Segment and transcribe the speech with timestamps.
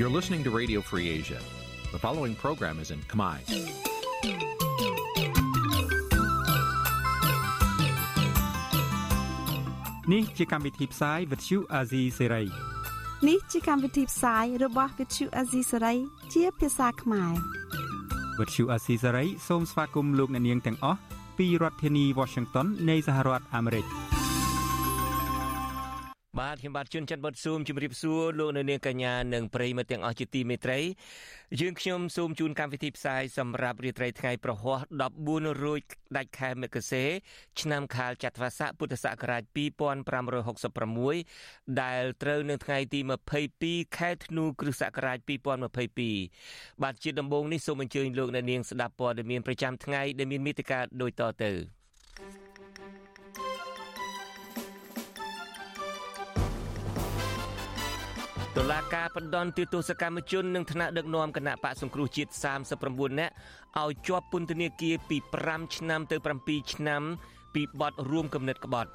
[0.00, 1.38] You're listening to Radio Free Asia.
[1.92, 3.36] The following program is in Khmer.
[10.12, 12.46] នេះជាកម្មវិធីផ្សាយ Vuthu Azizi Serai
[13.28, 15.96] នេះជាកម្មវិធីផ្សាយរបស់ Vuthu Azizi Serai
[16.34, 17.32] ជាភាសាខ្មែរ
[18.38, 20.98] Vuthu Azizi Serai សូមស្វាគមន៍លោកអ្នកនាងទាំងអស់
[21.38, 23.86] ពីរដ្ឋធានី Washington នៃសហរដ្ឋអាមេរិក។
[26.38, 30.78] បាទខ្ញុំបាទជួនច័ន្ទបុតស៊ូមជម្រាបសួរលោកនៅនាងកញ្ញានិងប្រិយមិត្តទាំងអស់ជាទីមេត្រី
[31.60, 34.80] យើងខ្ញុំសូមជូនកម្មវិធីផ្សាយសម្រាប់រាត្រីថ្ងៃប្រហ័ស
[35.20, 35.80] 14រោច
[36.16, 37.04] ដាច់ខែមករា
[37.60, 39.42] ឆ្នាំខាលចត្វាស័កពុទ្ធសករាជ
[40.50, 43.00] 2566ដែលត្រូវនៅថ្ងៃទី
[43.48, 45.18] 22ខែធ្នូគ្រិស្តសករាជ
[46.00, 51.79] 2022បាទជាដំបូងនេះសូមអញ្ជើញលោកអ្នកនាងស្ដាប់ព័ត៌មានប្រចាំថ្ងៃដែលមានមេត្តាដូចតទៅ
[58.56, 62.30] តុលាការបណ្ដន់ទោសកម្មជននិងថ្នាក់ដឹកនាំគណៈបកសង្គ្រោះជាតិ
[62.76, 63.32] 39នាក់
[63.82, 67.02] ឲ្យជាប់ពន្ធនាគារពី5ឆ្នាំទៅ7ឆ្នាំ
[67.54, 68.90] ពីបទរួមគំនិតក្បត់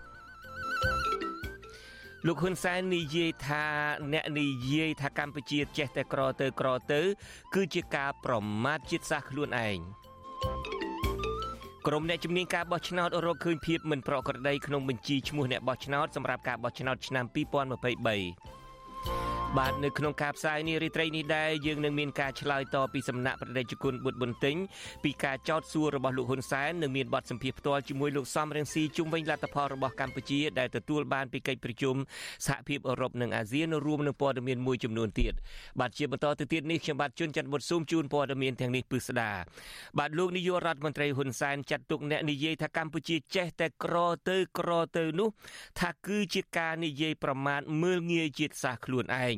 [2.25, 3.65] លោកហ៊ុនសែននិយាយថា
[4.13, 7.01] អ្នកនិយាយថាកម្ពុជាចេះតែក្រទៅក្រទៅ
[7.55, 9.77] គឺជាការប្រមាថជាតិសាសន៍ខ្លួនឯង
[11.87, 24.55] ក្រុមអ្នកជំនាញការបោះឆ្នោតរកឃើញភាពមិនប្រក្រតីក្នុងបញ្ជីឈ្មោះអ្នកបោះឆ្នោតសម្រាប់ការបោះឆ្នោតឆ្នាំ2023បាទនៅក្នុងការផ្សាយនេះរាត្រីនេះដែរយើងនឹងមានការឆ្លើយតបពីសំណាក់ប្រតិជនគុណបុត្របន្ទិញ
[25.03, 31.95] ពីការចោទសួររបស់លោកហ៊ុនសែននិងមានបទសម្ភាសន៍ផ្ទាល់ជាមួយលោកសំរងស៊ីជុំវិញលទ្ធផលរបស់កម្ពុជាដែលទទួលបានពីកិច្ចប្រជុំ
[32.47, 35.33] សហភាពអឺរ៉ុបនិងអាស៊ានរួមនឹងព័ត៌មានមួយចំនួនទៀត
[35.79, 39.31] បាទជាបន្តទៅទៀតនេះខ្ញុំបាទជួនច័ន្ទបុត្រស៊ូមជូនព័ត៌មានទាំងនេះពិស្ដា
[39.99, 43.95] បាទលោកនាយករដ្ឋមន្ត្រីហ៊ុនសែនចាត់ទុកអ្នកនិយាយថាកម្ពុជាចេះតែក្រ
[44.29, 45.29] ទៅក្រទៅនោះ
[45.79, 49.37] ថាគឺជាការនិយាយប្រមាថមើលងាយជាតិសាសន៍ខ្លួនឯង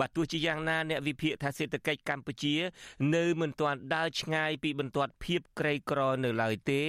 [0.00, 2.54] បាទទោះជាយ៉ាងណាអ្នកវិភាគថាសេដ្ឋកិច្ចកម្ពុជា
[3.14, 6.82] នៅមិនទាន់ដើរឆ្ងាយពីបន្ទាត់ភាពក្រីក្រនៅឡើយទេ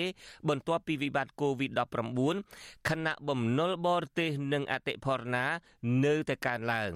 [0.50, 5.46] បន្ទាប់ពីវិបត្តិ COVID-19 ខណៈបំណុលបរទេសនិងអតិផរណា
[6.06, 6.92] នៅតែកើនឡើង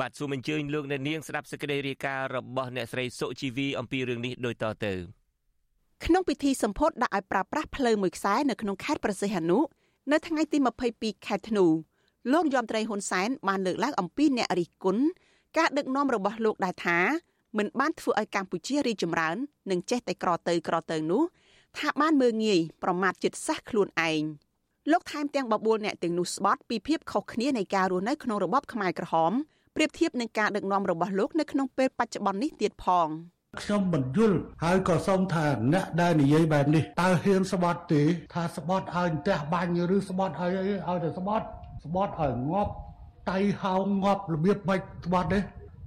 [0.00, 4.94] បាទសូមអញ្ជើញលោកអ្នកនាងស្ដាប់សេចក្តីរាយការណ៍របស់អ្នកស្រីសុជីវីអំពីរឿងនេះដូចតទៅ
[6.04, 9.58] ក្នុងពិធីសម្ពោធដាក់ឲ្យប្រើប្រាស់ផ្លូវមួយខ្សែនៅក្នុងខេត្តប្រសិទ្ធនុ
[10.12, 10.58] នៅថ្ងៃទី
[10.92, 11.66] 22ខែធ្នូ
[12.32, 15.02] លោកយមត្រីហ៊ុនសែនបានលើកឡើងអំពីអ្នករិះគន់
[15.58, 16.98] ការដឹកនាំរបស់លោកដែរថា
[17.58, 19.36] មិនបានធ្វើឲ្យកម្ពុជារីកចម្រើន
[19.70, 21.22] និងចេះតែក្រទៅក្រទៅនោះ
[21.78, 24.22] ថាបានមើងងាយប្រមាថចិត្តសាសខ្លួនឯង
[24.90, 29.32] លោកថែមទាំងបបួលអ្នកទាំងនោះស្បត់ពីភាពខុសគ្នានៃការរស់នៅក្នុងរបបខ្មែរក្រហម
[29.76, 33.08] ប្រៀបធៀបនឹងការដឹកនាំរបស់លោកនៅក្នុងពេលបច្ចុប្បន្ននេះទៀតផង
[33.60, 38.02] ខ្ញុំមិនយល់ហើយក៏សូមថាអ្នកដែលនិយាយបែបនេះតើហ៊ានស្បត់ទេ
[38.34, 41.46] ថាស្បត់ឲ្យផ្ទះបាញ់ឬស្បត់ឲ្យឲ្យតែស្បត់
[41.84, 42.72] ស្បត់ឲ្យងាប់
[43.30, 45.40] តៃហោងងាប់របៀបបាច់ស្បត់ទេ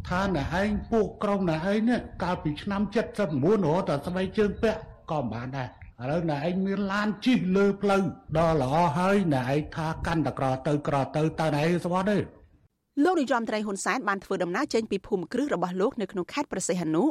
[0.09, 2.81] ថាអ្នកឯងពួកក្រុមអ្នកឯងនេះកាលពីឆ្នាំ
[3.23, 4.79] 79រហូតដល់ស្បែកជើងពាក់
[5.11, 5.69] ក៏មិនបានដែរ
[6.01, 8.01] ឥឡូវអ្នកឯងមានឡានជិះលើផ្លូវ
[8.37, 12.17] ដល់ល្អហើយអ្នកឯងថាកាន់តក្រទៅក្រទៅតើអ្នកឯងស្បត់ទេ
[13.03, 17.03] លោកនាយរដ្ឋមន្ត្រីហ៊ុនសែនបានធ្វើដំណើរចេញពីភូមិគ្រឹះរបស់លោកនៅក្នុងខេត្តប្រសិទ្ធនុ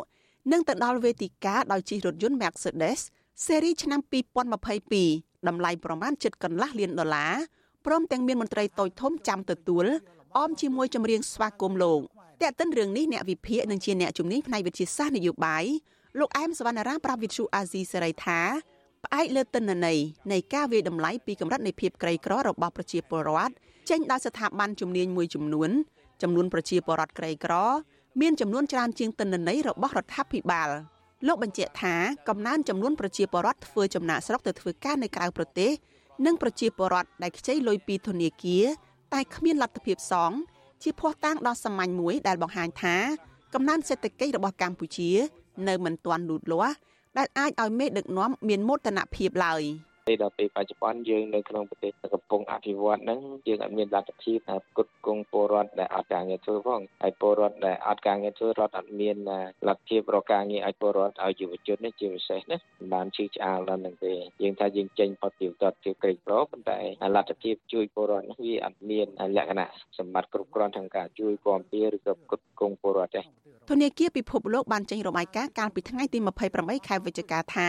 [0.53, 3.01] និងទៅដល់វេទិកាដោយជិះរថយន្ត Mercedes
[3.47, 4.01] ស៊េរីឆ្នាំ
[4.75, 7.35] 2022តម្លៃប្រមាណជិតកន្លះលានដុល្លារ
[7.87, 9.87] ព្រមទាំងមានមន្ត្រីតូចធំចាំទទួល
[10.39, 12.01] អមជាមួយចម្រៀងស្វាគមន៍លោក
[12.43, 15.65] តែកតិនរឿងនេះអ្នកវិភាគនិងជាអ្នកជំនាញផ្នែកវិទ្យាសាស្ត្រនយោបាយ
[16.19, 18.41] លោកអែមសវណ្ណារាប្រាប់វិទ្យុអាស៊ីសេរីថា
[19.05, 19.99] ផ្អែកលើទិន្នន័យ
[20.33, 23.53] នៃការវាយតម្លៃពីកម្រិតនៃភាពក្រីក្ររបស់ប្រជាពលរដ្ឋ
[23.91, 25.71] ចេញដោយស្ថាប័នជំនាញមួយចំនួន
[26.23, 27.55] ចំនួនប្រជាពលរដ្ឋក្រីក្រ
[28.21, 30.71] មានចំនួនច្រើនជាងទិន្នន័យរបស់រដ្ឋាភិបាល
[31.27, 31.95] លោកបញ្ជាក់ថា
[32.29, 35.71] កំណើនចំនួនប្រជាពលរដ្ឋធ្វើចំណាក់ស្រុកទៅធ្វើការនៅក្រៅប្រទេស
[36.27, 38.65] និងប្រជាពលរដ្ឋដែលខ្ចីលុយពីធនាគារ
[39.15, 40.33] តែគ្មានលទ្ធភាពសង
[40.83, 42.97] ជាភ័ស្តុតាងដ៏សាមញ្ញមួយដែលបង្ហាញថា
[43.55, 45.11] កំណើនសេដ្ឋកិច្ចរបស់កម្ពុជា
[45.69, 46.75] នៅមិនទាន់លូតលាស់
[47.19, 49.63] ដែលអាចឲ្យមេដឹកនាំមានមោទនភាពឡើយ។
[50.07, 59.17] ពេលដល់ពេលបច្ចុប្បន្នយើងនៅក្នុងប្រទេសកំពុងអភិវឌ្ឍហ្នឹងយើងអត់មានលទ្ធភាពផ្គត់ផ្គង់ពលរដ្ឋដែលអត់ការងារធ្វើផងហើយពលរដ្ឋដែលអត់ការងារធ្វើរដ្ឋអត់មាន
[59.69, 62.57] លទ្ធភាពរកការងារឲ្យពលរដ្ឋឲ្យយុវជននេះជាពិសេសណា
[62.93, 66.79] បានជឿឆ្អាលដល់នឹងទេយើងថាយើងចេញផុតពីតតជាក្រីក្រប៉ុន្តែ
[67.17, 69.07] លទ្ធភាពជួយពលរដ្ឋនេះវាអត់មាន
[69.37, 69.69] លក្ខណៈ
[69.99, 73.23] សម្បត្តិគ្រប់គ្រាន់ខាងការជួយគាំពារឬក៏ផ្គត់ផ្គង់ពលរដ្ឋទេ
[73.71, 76.19] ធនាគារពិភពលោកបានចេញរបាយការណ៍កាលពីថ្ងៃទី
[76.53, 77.59] 28ខែវិច្ឆិកាថ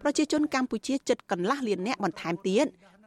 [0.00, 2.66] ប្រជាជនកម្ពុជាជិតកន្លះលាននាក់បន្ថែមទៀត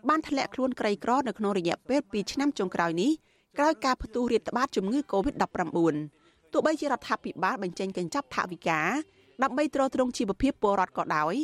[0.09, 3.11] បានធ្លាក់ខ្លួនក្រីក្រនៅក្នុងរយៈពេល2ឆ្នាំចុងក្រោយនេះ
[3.57, 5.95] ក្រោយការផ្ទុះរាតត្បាតជំងឺ Covid-19
[6.51, 8.81] ទោះបីជារដ្ឋាភិបាលបញ្ចេញកញ្ចប់ថវិកា
[9.43, 11.35] ដើម្បីទ្រទ្រង់ជីវភាពពលរដ្ឋក៏ដោយ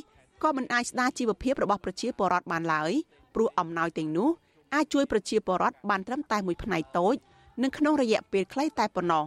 [0.44, 2.92] ក៏មិនអាចស្ដារជីវភាពរបស់ប្រជាពលរដ្ឋបានឡើយ
[3.36, 4.30] ព្រោះអំណោយទាំងនោះ
[4.74, 7.16] អាចជួយប្រជាពលរដ្ឋបានត្រឹមតែមួយផ្នែកតូច
[7.64, 9.26] និងក្នុងរយៈពេលខ្លីតែប៉ុណ្ណោះ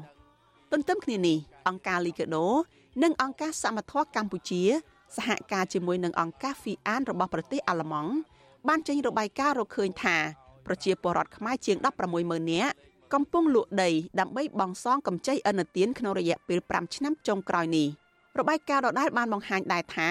[0.72, 2.46] ទន្ទឹមគ្នានេះអង្គការលីកាដូ
[3.02, 4.62] និងអង្គការសមត្ថៈកម្ពុជា
[5.16, 8.12] សហការជាមួយនឹងអង្គការ FIAN របស់ប្រទេសអាល្លឺម៉ង់
[8.68, 10.16] បានចេញរបាយការណ៍រកឃើញថា
[10.66, 11.76] ប្រជាពលរដ្ឋខ្មែរជាង
[12.14, 12.74] 160,000នាក់
[13.14, 17.88] កំពុងលក់ដីដើម្បីបង់សងកម្ចីឥណទានក្នុងរយៈពេល5ឆ្នាំចុងក្រោយនេះ
[18.38, 20.08] របាយការណ៍ដដែលបានបង្ហាញដែរថា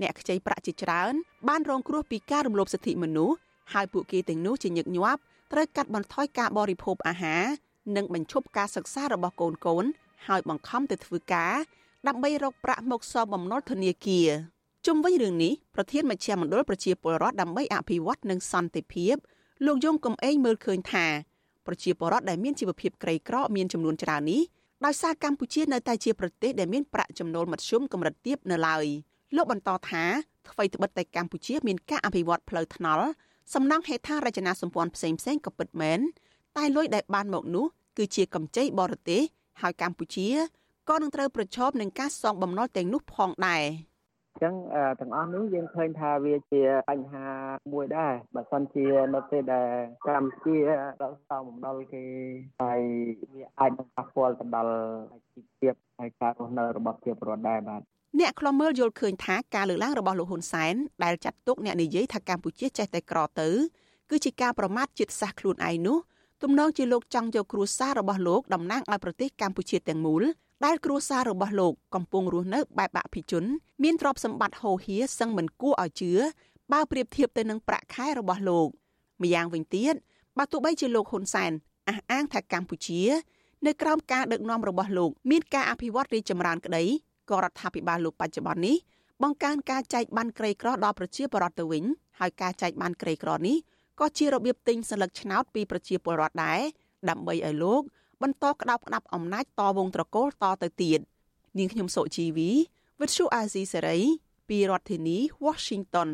[0.00, 1.12] អ្នកខ្ចីប្រាក់ជាច្រើន
[1.48, 3.36] បានរងគ្រោះពីការរំលោភសិទ្ធិមនុស្ស
[3.72, 5.20] ហើយពួកគេទាំងនោះជាញឹកញាប់
[5.52, 7.44] ត្រូវកាត់បន្ថយការបរិភោគអាហារ
[7.96, 9.84] និងបញ្ឈប់ការសិក្សារបស់កូនកូន
[10.26, 11.54] ហើយបង្ខំទៅធ្វើការ
[12.08, 14.28] ដើម្បីរកប្រាក់មកសងបំណុលធនាគារ
[14.86, 19.14] ជុំវិញរឿងនេះប្រធានមជ្ឈមណ្ឌលប្រជាពលរដ្ឋដើម្បីអភិវឌ្ឍនិងសន្តិភាព
[19.66, 21.06] លោកយងកំឯងមើលឃើញថា
[21.66, 24.42] ប្រជាពលរដ្ឋដែលមានជីវភាពក្រីក្រមានចំនួនច្រើននេះ
[24.84, 28.86] ដោយសារកម្ពុជានៅតែជាប្រទេសដែលមានប្រាក់ចំណូលមធ្យមកម្រិតទាបនៅឡើយ
[29.36, 30.04] លោកបន្តថា
[30.50, 33.06] អ្វីត្បិតតែកម្ពុជាមានការអភិវឌ្ឍផ្លូវថ្នល់
[33.54, 36.00] សំណង់ហេដ្ឋារចនាសម្ព័ន្ធផ្សេងផ្សេងក៏ពិតមែន
[36.56, 37.66] តែលុយដែលបានមកនោះ
[37.98, 39.22] គឺជាកម្ចីបរទេស
[39.62, 40.28] ហើយកម្ពុជា
[40.88, 43.64] ក៏នឹងត្រូវប្រឈមនឹងការសងបំណុលទាំងនោះផងដែរ
[44.34, 44.54] អញ្ចឹង
[45.00, 47.26] ទាំងអស់នេះយើងឃើញថាវាជាបញ្ហា
[47.72, 49.70] មួយដែរបើសិនជានៅពេលដែល
[50.08, 50.56] កម្ពុជា
[51.02, 52.04] ដកសងបំណុលគេ
[52.62, 52.80] ហើយ
[53.32, 54.74] វាអាចនឹងប៉ះពាល់ទៅដល់
[55.32, 57.80] ជីវភាពហើយការរស់នៅរបស់ប្រជាពលរដ្ឋដែរបាទ
[58.20, 63.48] អ្នកខ្លំមើលយល់ឃើញថាការលើកឡើងរបស់លោកហ៊ុនសែនដែលចាត់ទុកអ្នកនិយាយថាកម្ពុជាចេះតែក្រទៅ
[64.10, 65.98] គឺជាការប្រមាថជាតិសាសន៍ខ្លួនឯងនោះ
[66.42, 70.24] ទំនងជាលោកចង់យកគ្រួសាររបស់លោកតំណាងឲ្យប្រទេសកម្ពុជាទាំងមូល
[70.64, 73.44] ដែលគ្រួសាររបស់លោកកំពុងរស់នៅបែបអភិជន
[73.82, 76.12] មានទ្រព្យសម្បត្តិហូរហៀសសឹងមិនគួរឲ្យជឿ
[76.72, 78.68] បើប្រៀបធៀបទៅនឹងប្រាក់ខែរបស់លោក
[79.22, 79.94] ម្យ៉ាងវិញទៀត
[80.38, 81.52] បើទោះបីជាលោកហ៊ុនសែន
[81.88, 83.02] អះអាងថាកម្ពុជា
[83.66, 86.84] នៅក្រោមការដឹកនាំរបស់លោកមានការអភិវឌ្ឍរីកចម្រើនក្តី
[87.30, 88.76] ក៏រដ្ឋាភិបាលលោកបច្ចុប្បន្ននេះ
[89.22, 91.84] បង្កើនការចែកបានក្រីក្រដល់ប្រជាពលរដ្ឋទៅវិញ
[92.20, 93.56] ហើយការចែកបានក្រីក្រនេះ
[94.00, 96.60] ក៏ជារបៀបទិញសិលឹកឆ្នោតពីប្រជាពលរដ្ឋដែរ
[97.08, 97.82] ដើម្បីឲ្យលោក
[98.24, 101.00] បន្តក្តោបក្តាប់អំណាចតវងត្រកូលតទៅទៀត
[101.58, 102.50] នាងខ្ញុំសុជីវី
[103.00, 103.98] វិទ្យុអាស៊ីសេរី
[104.48, 106.08] ពីរដ្ឋធានី Washington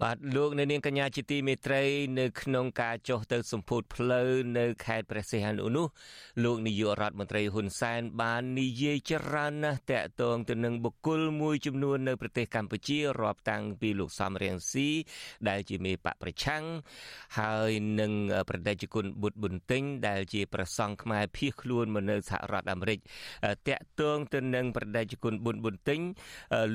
[0.00, 1.82] បាទលោកនៅនាងកញ្ញាជាទីមេត្រី
[2.20, 4.28] នៅក្នុងការចុះទៅសម្ពោធផ្លូវ
[4.58, 5.86] នៅខេត្តព្រះសីហនុនោះ
[6.44, 14.88] លោកនាយករដ្ឋមន្ត្រីហ៊ុនសែនបាននិយាយច្រើនណាស់តាក់ទងទៅនឹងបុគ្គលមួយចំនួននៅប្រទេសកម្ពុជារាប់តាំងពីលោកសំរៀងស៊ី
[15.48, 16.64] ដែលជាមេបកប្រឆាំង
[17.38, 18.12] ហើយនឹង
[18.48, 22.98] ប្រដេជគុណបុត្រប៊ុនទិញដែលជាប្រសង់ខ្មែរភៀសខ្លួនមកនៅសហរដ្ឋអាមេរិក
[23.68, 26.00] តាក់ទងទៅនឹងប្រដេជគុណប៊ុនប៊ុនទិញ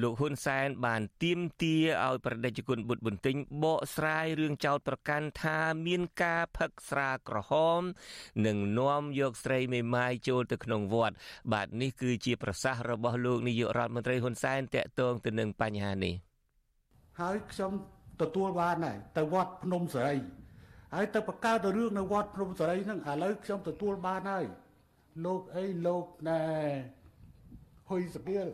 [0.01, 1.75] លោកហ៊ុនសែនបានទៀមទា
[2.05, 7.81] ឲ្យប្រដេជគុណបុត្រប៊ុនបន្ទិញបកស្រាយរឿងចោតប្រកាន់ថាមានការផឹកស្រាក្រហម
[8.45, 11.15] និងនាំយកស្រីមេម៉ាយចូលទៅក្នុងវត្ត
[11.53, 16.13] បាទនេះគឺជាប្រសាសន៍របស់លោកនាយករដ្ឋមន្ត្រីហ៊ុនសែនតាក់ទងទៅនឹងបញ្ហានេះ
[17.21, 17.71] ហើយខ្ញុំ
[18.21, 20.15] ទទួលបានហើយទៅវត្តភ្នំសេរី
[20.95, 24.45] ហើយទៅបង្កើតរឿងនៅវត្តភ្នំសេរីហ្នឹងឥឡូវខ្ញុំទទួលបានហើយ
[25.25, 26.41] លោកអីលោកណែ
[27.89, 28.47] ហ៊ុយសកៀល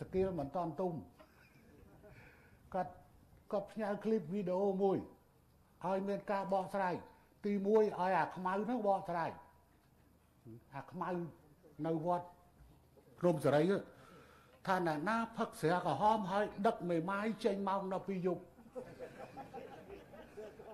[0.00, 0.92] សកៀលមិនតាន់ទុំ
[2.74, 2.92] គាត់
[3.52, 4.98] គាត់ផ្ញើឃ្លីបវីដេអូមួយ
[5.84, 6.94] ឲ្យមានការបកស្រាយ
[7.44, 9.30] ទី1ឲ្យអាខ្មៅហ្នឹងបកស្រាយ
[10.76, 11.08] អាខ្មៅ
[11.86, 12.26] នៅវត្ត
[13.18, 13.62] ព្រំសេរី
[14.66, 18.42] ថាអ្នកណាផឹកស្រាក្រហមហើយដឹកមេម៉ាយចេញម៉ោង12យប់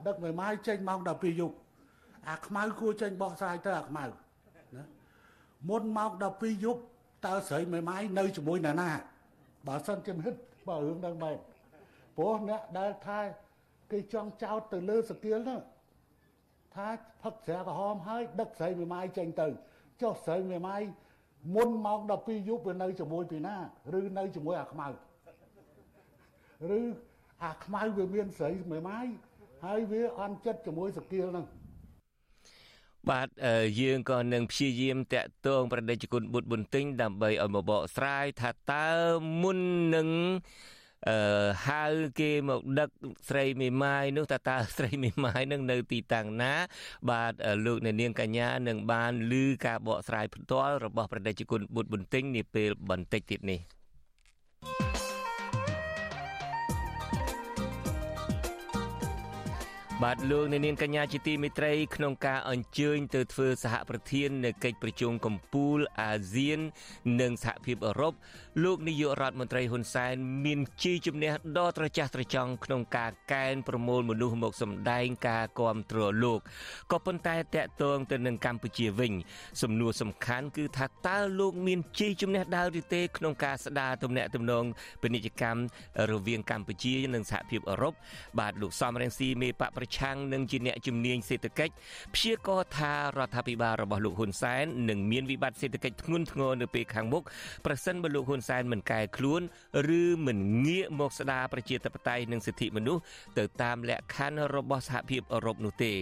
[0.07, 1.57] ដឹកមេម៉ាយចេញម៉ោង12យប់
[2.28, 4.85] អាខ្មៅគួរចេញបកស្រាយទៅអាខ្មៅណា
[5.69, 6.81] មុនម៉ោង12យប់
[7.26, 8.90] តើស្រីមេម៉ាយនៅជាមួយអ្នកណា
[9.66, 10.35] បើសិនជាមិន
[10.69, 11.37] បើរឿងហ្នឹងបែប
[12.16, 13.18] ព្រោះអ្នកដែលថា
[13.92, 15.61] គេចង់ចោតទៅលើសកៀលនោះ
[16.75, 16.88] ថា
[17.23, 19.47] ផឹកស្រាក្រហមហើយដឹកស្រីមេម៉ាយចេញទៅ
[20.02, 20.83] ចុះស្រីមេម៉ាយ
[21.54, 23.56] មុនម៉ោង12យប់វានៅជាមួយពីណា
[23.99, 24.88] ឬនៅជាមួយអាខ្មៅ
[26.78, 26.80] ឬ
[27.44, 29.06] អាខ្មៅវាមានស្រីមេម៉ាយ
[29.64, 31.47] ហើយវាអន់ចិត្តជាមួយសកៀលហ្នឹង
[33.11, 33.28] បាទ
[33.80, 38.88] យើងក៏នឹងព្យាយាមតាក់ទងប្រដេជគុណបុត្រប៊ុនទិញដើម្បីឲ្យមកបកស្រាយថាតើ
[39.42, 39.59] មុន
[39.94, 40.09] នឹង
[41.08, 41.16] អឺ
[41.66, 41.84] ហៅ
[42.20, 42.88] គេមកដឹក
[43.28, 46.54] ស្រីមេម៉ាយនោះតើតើស្រីមេម៉ាយនឹងនៅទីតាំងណា
[47.11, 47.32] បាទ
[47.64, 53.61] លោកអ្នកនាងកញ្ញានឹងបានឮការបកស្រាយផ្ទាល់របស់ប្រដេជគុណបុត្របន្ទិញនាពេលបន្តិចទៀតនេះ
[60.03, 66.61] បាទលោកអ្នកនាងកញ្ញាជាទីមេត្រីក្នុងការអញ្ជើញទៅធ្វើសហប្រធាននៅកិច្ចប្រជុំកំពូលអាស៊ាន
[67.21, 68.13] និងសហភាពអឺរ៉ុប
[68.65, 76.41] លោកនាយករដ្ឋមន្ត្រីហ៊ុនសែនមានជ័យជំនះដ៏ត្រចះត្រចង់ក្នុងការកែនប្រមូលមនុស្សមកសម្ដែងការគាំទ្រលោក
[76.93, 79.13] ក៏ប៉ុន្តែតកតងទៅនឹងកម្ពុជាវិញ
[79.63, 84.65] សំណួរសំខាន់គឺថាតើលោកមានជ័យជំនះដើរឬទេ ក្នុងការស្ដារទំនាក់ទំនង
[85.03, 85.61] ពាណិជ្ជកម្ម
[86.11, 87.95] រវាងកម្ពុជា និងសហភាពអឺរ៉ុប
[88.39, 91.73] បាទលោកសំរងស៊ីមេបកប្រឆាំងនឹងជាអ្នកជំនាញសេដ្ឋកិច្ច
[92.15, 97.23] ព្យាករថារដ្ឋាភិបាលរបស់លោកហ៊ុនសែននឹងមានវិបត្តិសេដ្ឋកិច្ចធ្ងន់ធ្ងរនៅពេលខាងមុខ
[97.67, 99.41] ប្រសិនបើលោកហ៊ុនសែនមិនកែខ្លួន
[100.01, 103.03] ឬមិនងាកមកស្ដារប្រជាធិបតេយ្យនិងសិទ្ធិមនុស្ស
[103.39, 105.93] ទៅតាមលក្ខខណ្ឌរបស់សហភាពអឺរ៉ុបនោះទេ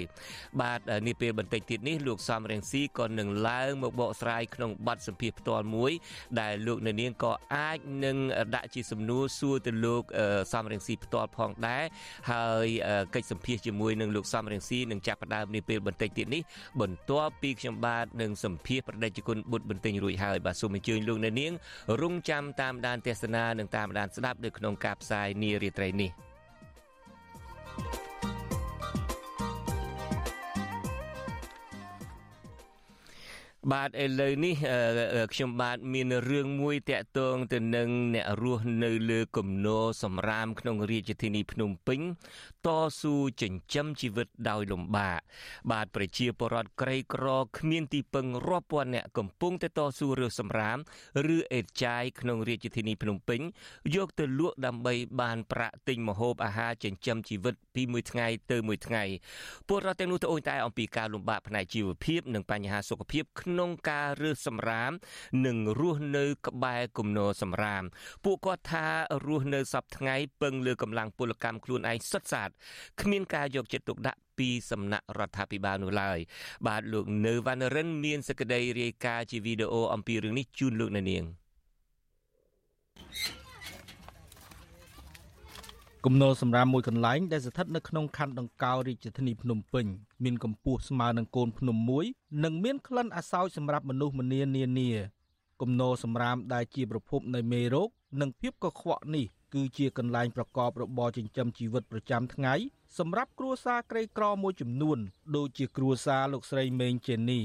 [0.60, 5.92] បាទនេះពេលបន្តិចទៀតនេះលោកសំរងស៊ីក៏នឹងឡើងមកបកស្រាយក្នុងបទសម្ភាសផ្ទាល់មួយ
[6.40, 8.16] ដែលលោកនៅនាងក៏អាចនឹង
[8.54, 10.02] ដាក់ជាសំណួរសួរទៅលោក
[10.52, 11.84] សំរងស៊ីផ្ទាល់ផងដែរ
[12.30, 12.66] ហើយ
[13.14, 16.42] កិច្ចសម្ភាសជាមួយនឹងលោកសំរងស៊ីនឹងចាប់ផ្ដើមនេះពេលបន្តិចទៀតនេះ
[16.80, 21.52] បន្ទាប់ពីខ្ញុំបាទនឹងសម្ភាសប្រដេជគុណបុត្របន្ទិញរួចហើយបាទសូមអញ្ជើញលោកនៅនាង
[22.02, 26.12] រងចាំតាមដានទេសនានិងតាមដានស្ដាប់នៅក្នុងការផ្សាយនារាត្រីនេះ។
[33.70, 34.54] បាទឥឡូវនេះ
[35.34, 42.00] ខ្ញុំបាទមានរឿងមួយតាក់ទងទៅនឹងអ្នករស់នៅលើគំនរសម្រាមក្នុងរាជធានីភ្នំពេញ
[42.66, 42.68] ត
[43.00, 45.20] ស៊ូចិញ្ចឹមជីវិតដោយលំបាក
[45.72, 47.26] បាទប្រជាពលរដ្ឋក្រីក្រ
[47.58, 50.78] គ្មានទីពឹងរាប់ពាន់អ្នកកំពុងតែតស៊ូរើសសម្រាម
[51.34, 53.40] ឬអេតចាយក្នុងរាជធានីភ្នំពេញ
[53.94, 59.04] យកទៅលក់ដើម្បីបានប្រាក់ទិញម្ហូបអាហារចិញ្ចឹមជីវិតពីមួយថ្ងៃទៅមួយថ្ងៃ
[59.68, 63.51] ពលរដ្ឋទាំងនោះត្អូញត្អែអំពីការលំបាកផ្នែកជីវភាពនិងបញ្ហាសុខភាពក្នុង
[63.90, 64.92] ការរើសសម្រាម
[65.46, 67.82] និងរស់នៅក្បែរគំនរសម្រាម
[68.24, 68.86] ពួកគាត់ថា
[69.26, 72.50] រស់នៅសពថ្ងៃពឹងលើកម្លាំងពលកម្មខ្លួនឯងសុទ្ធសាធ
[73.00, 76.18] គ្មានការយកចិត្តទុកដាក់ពីសំណាក់រដ្ឋាភិបាលនោះឡើយ
[76.66, 81.24] បាទលោកនៅវណ្ណរិនមានសេចក្តីរាយការណ៍ជាវីដេអូអំពីរឿងនេះជូនលោកអ្នកនាង
[86.06, 89.86] គំនរសម្រាមមួយកន្លែងដែលស្ថិតនៅក្នុងខណ្ឌដង្កោរាជធានីភ្នំពេញ
[90.24, 92.04] មានកម្ពស់ស្មើនឹងកូនភ្នំមួយ
[92.44, 94.90] និងមានក្លិនអាសោចសម្រាប់មនុស្សម្នានានា
[95.60, 97.88] គំនរសម្រាមដែលជាប្រភពនៃមេរោគ
[98.20, 102.54] និងភាពកខ្វក់នេះគឺជាកន្លែងប្រកបរបរចិញ្ចឹមជីវិតប្រចាំថ្ងៃ
[102.98, 104.98] សម្រាប់គ្រួសារក្រីក្រមួយចំនួន
[105.36, 107.40] ដូចជាគ្រួសារលោកស្រីមេងចេនី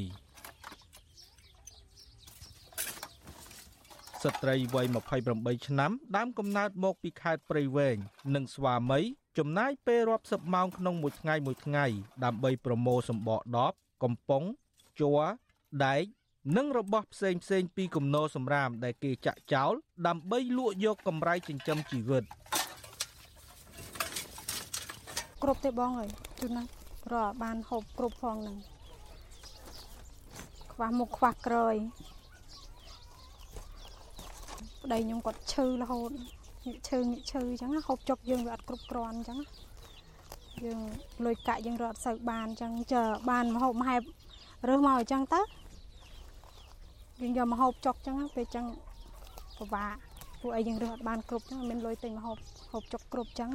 [4.23, 4.85] ស្ត្រីវ័យ
[5.27, 7.97] 28ឆ្នាំ ដើមកំណើតមកពីខេត្តព្រៃវែង
[8.35, 8.99] និងស្វាមី
[9.37, 11.85] ចំណាយពេលរាប់សិបម៉ោងក្នុងមួយថ្ងៃមួយថ្ងៃ
[12.23, 14.43] ដើម្បីប្រមូលសម្បកដបកំប៉ុង
[14.99, 15.21] ជ័រ
[15.85, 16.03] ដែក
[16.57, 19.73] និងរបស់ផ្សេងផ្សេងពីគំនរសម្រាមដែលគេចាក់ចោល
[20.07, 22.23] ដើម្បីលក់យកកម្រៃចិញ្ចឹមជីវិត
[25.43, 26.09] គ្រប់ទេបងអើយ
[26.39, 26.63] ជួនណា
[27.13, 28.57] រកបានហូបគ្រប់ផងហ្នឹង
[30.73, 31.75] ខ្វះមុខខ្វះក្រោយ
[34.87, 36.11] ប្តីខ្ញុំគាត់ឈឺរហូត
[36.67, 39.39] ញិកឈឺញិកឈឺអញ្ចឹងហូបចុកយើងវាអត់គ្រប់គ្រាន់អញ្ចឹង
[40.65, 40.79] យើង
[41.25, 44.01] លុយកាក់យើងរត់សូវបានអញ្ចឹង chờ បានមហូបមហែប
[44.67, 45.41] រើសមកអញ្ចឹងទៅ
[47.21, 48.65] យើងយកមកហូបចុកអញ្ចឹងពេលអញ្ចឹង
[49.57, 49.95] ពិបាក
[50.41, 52.37] ពួកអីយើងរើសអត់បានគ្រប់អញ្ចឹងមានលុយទិញមកហូប
[52.71, 53.51] ហូបចុកគ្រប់អញ្ចឹង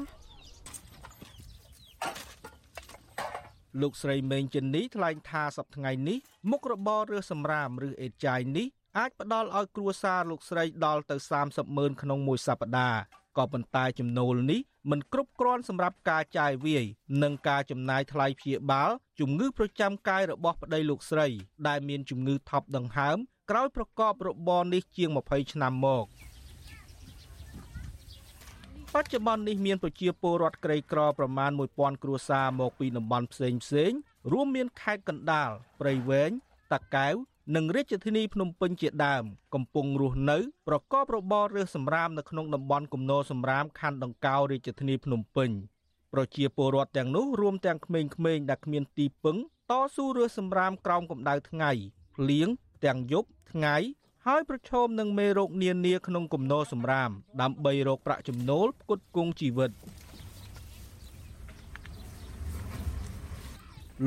[3.81, 6.19] លោកស្រីមេងចិននេះថ្លែងថាសប្តាហ៍ថ្ងៃនេះ
[6.51, 8.67] មុខរបររើសសម្រាមឬអេតចាយនេះ
[8.99, 13.01] អាចផ្ដល់ឲ្យគ្រួសារលោកស្រីដល់ទៅ30ម៉ឺនក្នុងមួយសប្តាហ៍
[13.37, 16.85] ក៏ប៉ុន្តែចំណូលនេះមិនគ្រប់គ្រាន់សម្រាប់ការចាយវាយ
[17.23, 21.27] និងការចំណាយថ្លៃព្យាបាលជំងឺប្រចាំកាយរបស់ប្តីលោកស្រី
[21.69, 23.17] ដែលមានជំងឺថប់ដង្ហើម
[23.51, 26.07] ក្រោយប្រកបរបរនេះជាង20ឆ្នាំមក
[28.95, 33.93] បច្ចុប្បន្ននេះមានប្រជាពលរដ្ឋក្រីក្រប្រមាណ1000គ្រួសារមកពីតំបន់ផ្សេងផ្សេង
[34.33, 36.31] រួមមានខេត្តកណ្ដាលព្រៃវែង
[36.73, 37.15] តាកែវ
[37.57, 45.51] និងរាជធានីភ្នំពេញជាដើម កំពុងរស់នៅ ប្រកបរបររើសសម្រាមនៅក្នុងតំបន់គំនរសម្រាមខណ្ឌដង្កោរាជធានីភ្នំពេញ
[46.13, 49.37] ប្រជាពលរដ្ឋទាំងនោះរួមទាំងក្មេងៗដែលគ្មានទីពឹង
[49.71, 51.71] តស៊ូរើសសម្រាមក្រោមកម្ដៅថ្ងៃ
[52.15, 52.49] ភ្លៀង
[52.85, 53.77] ទាំងយប់ថ្ងៃ
[54.27, 57.11] ហើយប្រឈមនឹងមេរោគនានាក្នុងគំនរសម្រាម
[57.43, 59.71] ដើម្បីរកប្រាក់ចំណូលផ្គត់ផ្គង់ជីវិត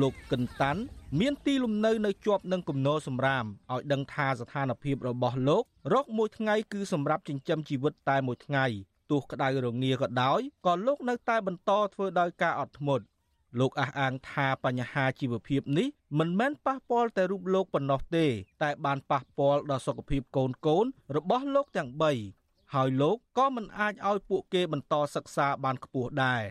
[0.00, 0.82] លោកកឹនតាន់
[1.20, 8.64] មានទីលំនៅនៅជាប់នឹងគំនរសម្រាមឲ្យដឹងថាស្ថានភាពរបស់លោករកមួយថ្ងៃគឺសម្រាប់ចិញ្ចឹមជីវិតតែមួយថ្ងៃ
[9.10, 13.04] ទោះក្តៅរងាក៏ដោយក៏លោកនៅតែបន្តធ្វើដោយការអត់ធ្មត់
[13.58, 18.26] លោកអះអាងថាបញ្ហាជីវភាពនេះមិនមែនប៉ះពាល់តែរូបលោកប៉ុណ្ណោះទេ
[18.62, 20.86] តែបានប៉ះពាល់ដល់សុខភាពកូនកូន
[21.16, 21.90] របស់លោកទាំង
[22.32, 26.42] 3ហើយលោកក៏មិនអាចឲ្យពួកគេបន្តសិក្សាបានខ្ពស់ដែរ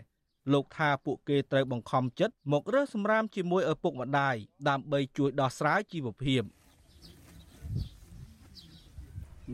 [0.52, 4.34] លោកថាពួកគេត្រូវបង្ខំចិត្តមករើសសម្រាមជាមួយឪពុកម្ដាយ
[4.68, 6.42] ដើម្បីជួយដោះស្រាយជីវភាព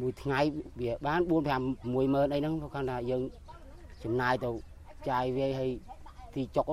[0.01, 0.41] មួយថ្ងៃ
[0.81, 1.33] វាបាន4 5
[1.77, 3.23] 6ម៉ឺនអីហ្នឹងគាត់ថាយើង
[4.05, 4.51] ចំណាយទៅ
[5.11, 5.71] ចាយវាយឲ្យ
[6.35, 6.67] ទីចុក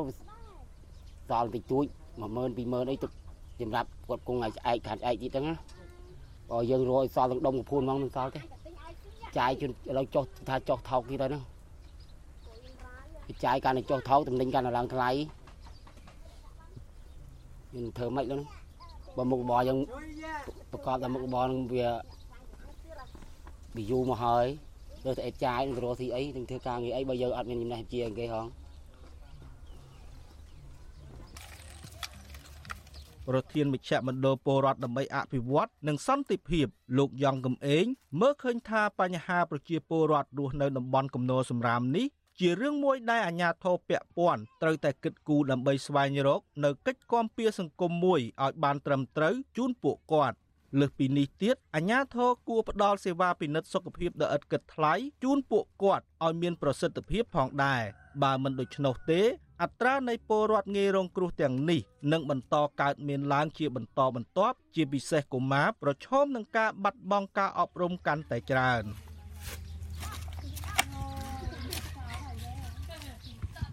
[1.34, 1.86] ដល់តិចតួច
[2.20, 3.08] 10000 20000អីទៅ
[3.60, 5.56] សម្រាប់គាត់គង់ឲ្យស្អែកខាត់ស្អែកទៀតហ្នឹងណា
[6.50, 8.42] បើយើងរយសល់ទាំងដុំកពួនហ្មងមិនសល់ទេ
[9.38, 11.44] ចាយជន់ឥឡូវចុះថាចុះថោកទៀតហើយហ្នឹង
[13.46, 15.10] ចាយកាន់តែចុះថោកតំណែងកាន់តែឡើងថ្លៃ
[17.76, 18.42] យើងធ្វើម៉េចនោះ
[19.18, 19.80] បើមុខរបរយើង
[20.72, 21.88] ប្រកបតែមុខរបរនឹងវា
[23.76, 24.46] វាយូរមកហើយ
[25.06, 28.48] លើតែអេតចាយនឹងរកស៊ីអីនឹងធ្វើការងារអីបើយើងអត់មានចំណេះជាគេហង
[33.28, 36.68] ប្រធានមជ្ឈមណ្ឌលពលរដ្ឋដើម្បីអភិវឌ្ឍនិងសន្តិភាព
[36.98, 37.86] លោកយ៉ងកំឯង
[38.20, 42.08] មើលឃើញថាបញ្ហាប្រជាពលរដ្ឋរស់នៅតំបន់គំនរសំរាមនេះ
[42.40, 50.38] ជារឿងមួយដែលអាជ្ញាធរពាក់ព័ន្ធត្រូវតែគិតគូរដើម្បីស្វែងរកនៅកិច្ចគាំពៀសង្គមមួយឲ្យបានត្រឹមត្រូវជូនពួកគាត់
[50.80, 54.94] លើសពីនេះទៀតអាជ្ញាធរគួរផ្ដល់សេវាពិនិត្យសុខភាពដ៏ឥតគិតថ្លៃ
[55.24, 57.84] ជូនពួកគាត់ឲ្យមានប្រសិទ្ធភាពផងដែរ
[58.24, 59.22] បើមិនដូច្នោះទេ
[59.62, 61.82] អត្រានៃពលរដ្ឋងាយរងគ្រោះទាំងនេះ
[62.12, 68.86] នឹងបន្តកើតមានឡើងជាបន្តបន្ទាប់ជាពិសេសកុមារប្រឈមនឹងការបាត់បង់ការអប់រំកាន់តែច្រើន។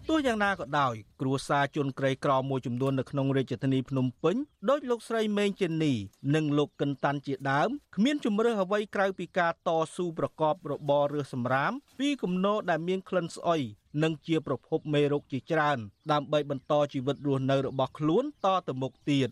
[0.09, 4.35] ទោះយ៉ាងណាក៏ដោយគ្រួសារជនក្រីក្រមួយចំនួននៅក្នុងរាជធានីភ្នំពេញ
[4.69, 5.93] ដោយលោកស្រីមេងចេនី
[6.35, 13.61] និងលោកកិនតាន់ជាដើមគ្មានជំរើសអ្វីក្រៅពីការតស៊ូប្រកបរបររើសសម្រាមពីគំនរដែលមានក្លិនស្អុយ
[14.03, 15.77] និងជាប្រភពមេរោគជាច្រើន
[16.11, 19.29] ដើម្បីបន្តជីវិតរស់នៅរបស់ខ្លួនតទៅមុខទៀត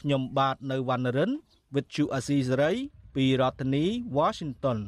[0.00, 1.30] ខ្ញុំបាទនៅវណ្ណរិន
[1.74, 2.74] with Chu Azizari
[3.14, 3.84] ពីរដ្ឋធានី
[4.18, 4.78] Washington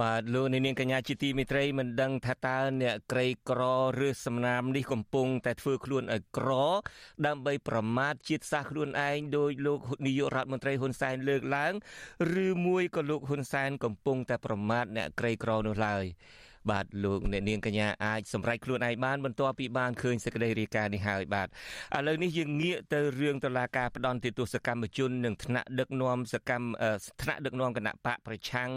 [0.00, 3.62] បាទលោកនាងកញ្ញាជាទីមេត្រីមិនដឹងថាតើអ្នកក្រីក្រ
[4.06, 6.50] ឬសំណាមនេះកំពុងតែធ្វើខ្លួនឲ្យក្រ
[7.26, 11.72] ដើម្បីប្រមាថជាតិសាសន៍ខ្លួនឯងដោយលោកនាយករដ្ឋមន្ត្រីហ៊ុនសែនលើកឡើង
[12.44, 16.04] ឬមួយក៏លោកហ៊ុនសែនកំពុងតែប្រមាថអ្នកក្រីក្រនោះឡើយ
[16.70, 21.50] បាទលោកអ្នកនាងកញ្ញាអាចសម្រេចខ្លួនឯងបានបន្ទាប់ពីបានឃើញសេចក្តីរាយការណ៍នេះហើយបាទឥ
[22.06, 26.68] ឡូវនេះយើងងាកទៅរឿងតឡាការផ្ដន់ទោសកម្មជននិងថ្នាក់ដឹកនាំសកម្ម
[27.22, 28.70] ថ្នាក់ដឹកនាំគណៈបកប្រឆាំង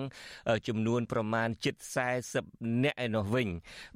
[0.67, 1.75] ចំនួនប្រមាណជិត
[2.29, 3.48] 40នាក់ឯនោះវិញ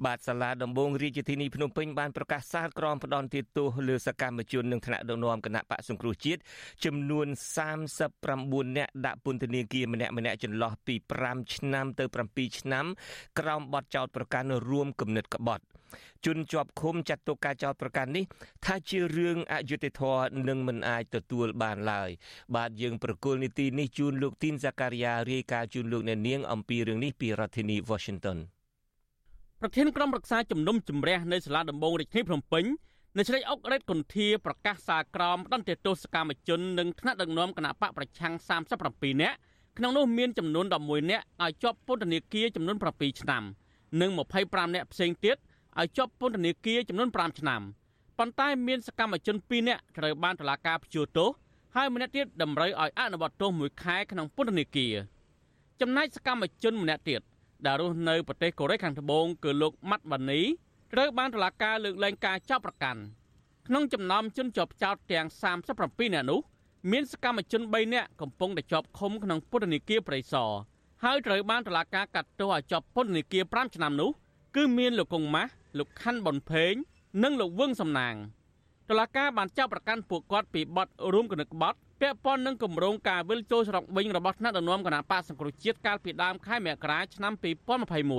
[0.06, 6.40] បាទសាលាដំបងរាជធានីភ្នំពេញបានប្រកាសសាលក្រមផ្ដន់ទោសលើសកម្មជននិងថ្នាក់ដឹកនាំគណៈបកសង្គ្រោះជាតិ
[6.84, 7.26] ចំនួន
[8.02, 12.86] 39នាក់ដាក់ពន្ធនាគារម្នាក់ម្នាក់ចន្លោះពី5ឆ្នាំទៅ7ឆ្នាំ
[13.38, 15.64] ក្រោមបទចោតប្រកាន់រួមគំនិតក្បត់
[16.24, 18.24] ជនជាប់ឃុំចាត់ទុកការចោទប្រកាន់នេះ
[18.64, 22.10] ថាជារឿងអយុត្តិធម៌និងមិនអាចទទួលបានឡើយ
[22.56, 28.38] បាទយើងប្រកុលនីតិនេះជូនលោកទីនសាការីយ៉ារាយការណ៍ជូនលោកអ្នកនាងអំពីរឿងនេះពីរដ្ឋធានី Washington
[29.60, 32.64] ប្រធានក្រុមប្រឹក្សាជំនុំជម្រះនៅសាលាដំបងរាជធានីភ្នំពេញ
[33.18, 38.34] នៅឆ្លេចអុករ៉េតកុនធាប្រកាសសារក្រមផ្ដន្ទាទោសកម្មជននិងថ្នាក់ដឹកនាំគណៈបកប្រឆាំង
[38.78, 39.36] 37នាក់
[39.78, 43.42] ក្នុងនោះមានចំនួន11នាក់ឲ្យជាប់ពន្ធនាគារចំនួន7ឆ្នាំ។
[44.00, 44.10] និង
[44.42, 45.36] 25នាក់ផ្សេងទៀត
[45.80, 47.62] ឲ្យជាប់ពន្ធនាគារចំនួន5ឆ្នាំ
[48.18, 51.30] ប៉ុន្តែមានសកម្មជន2នាក់ត្រូវបានតុលាការព្យួរទោស
[51.74, 54.94] ហើយម្នាក់ទៀតតម្រូវឲ្យអនុវត្តទោសមួយខែក្នុងពន្ធនាគារ
[55.80, 57.20] ចំណែកសកម្មជនម្នាក់ទៀត
[57.66, 60.40] ដែលរស់នៅប្រទេសកូរ៉េខាងត្បូងគឺលោកម៉ាត់បានី
[60.92, 63.00] ត្រូវបានតុលាការលើកលែងការចាប់ប្រកាន់
[63.66, 65.26] ក្នុងចំណោមជនជាប់ចោតទាំង
[65.72, 66.40] 37នាក់នោះ
[66.90, 70.50] មានសកម្មជន3នាក់កំពុងតែជាប់ឃុំក្នុងពន្ធនាគារព្រៃសរ
[71.06, 74.10] ហើយត្រូវបានតុលាការកាត់ទោសឲ្យជាប់ពន្ធនាគារ5ឆ្នាំនោះ
[74.56, 76.74] គឺមានលោកកុងម៉ាស់លោកខាន់ប៊ុនភេង
[77.22, 78.14] និងលោកវឹងសំណាង
[78.90, 87.32] តុលាការបានចាប់ប្រកាន់ពួកគាត់ពីបទរួមគំនិតក្បត់ពាក់ព័ន្ធនឹងគម្រោងការវិលចូលស្រុកវិញរបស់ថ្នាក់ដឹកនាំគណៈបកសង្គ្រោះជាតិកាលពីដើមខែមករាឆ្នាំ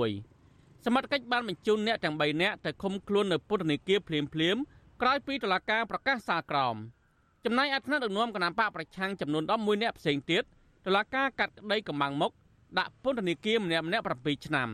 [0.00, 4.56] 2021សមត្ថកិច្ចបានបញ្ជូនអ្នកទាំង3នាក់ទៅឃុំខ្លួននៅពន្ធនាគារភ្លាមភ្លាម
[5.02, 6.76] ក្រោយពីតុលាការប្រកាសសាលក្រម
[7.44, 10.42] ចំណែកឯថ្នាក់ដឹកនាំគណៈបកប្រឆាំងចំនួន11នាក់ផ្សេងទៀត
[10.86, 12.32] តុលាការកាត់ក្តីកម្បាំងមុខ
[12.78, 14.68] ដាក់ពន្ធនាគារម្នាក់ម្នាក់7ឆ្នាំ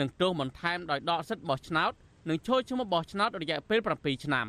[0.00, 1.92] និងទោសបន្ថែមដោយដកសិទ្ធិបោះឆ្នោត
[2.28, 4.46] និងចូលឈ្មោះបោះឆ្នោតរយៈពេល7ឆ្នាំ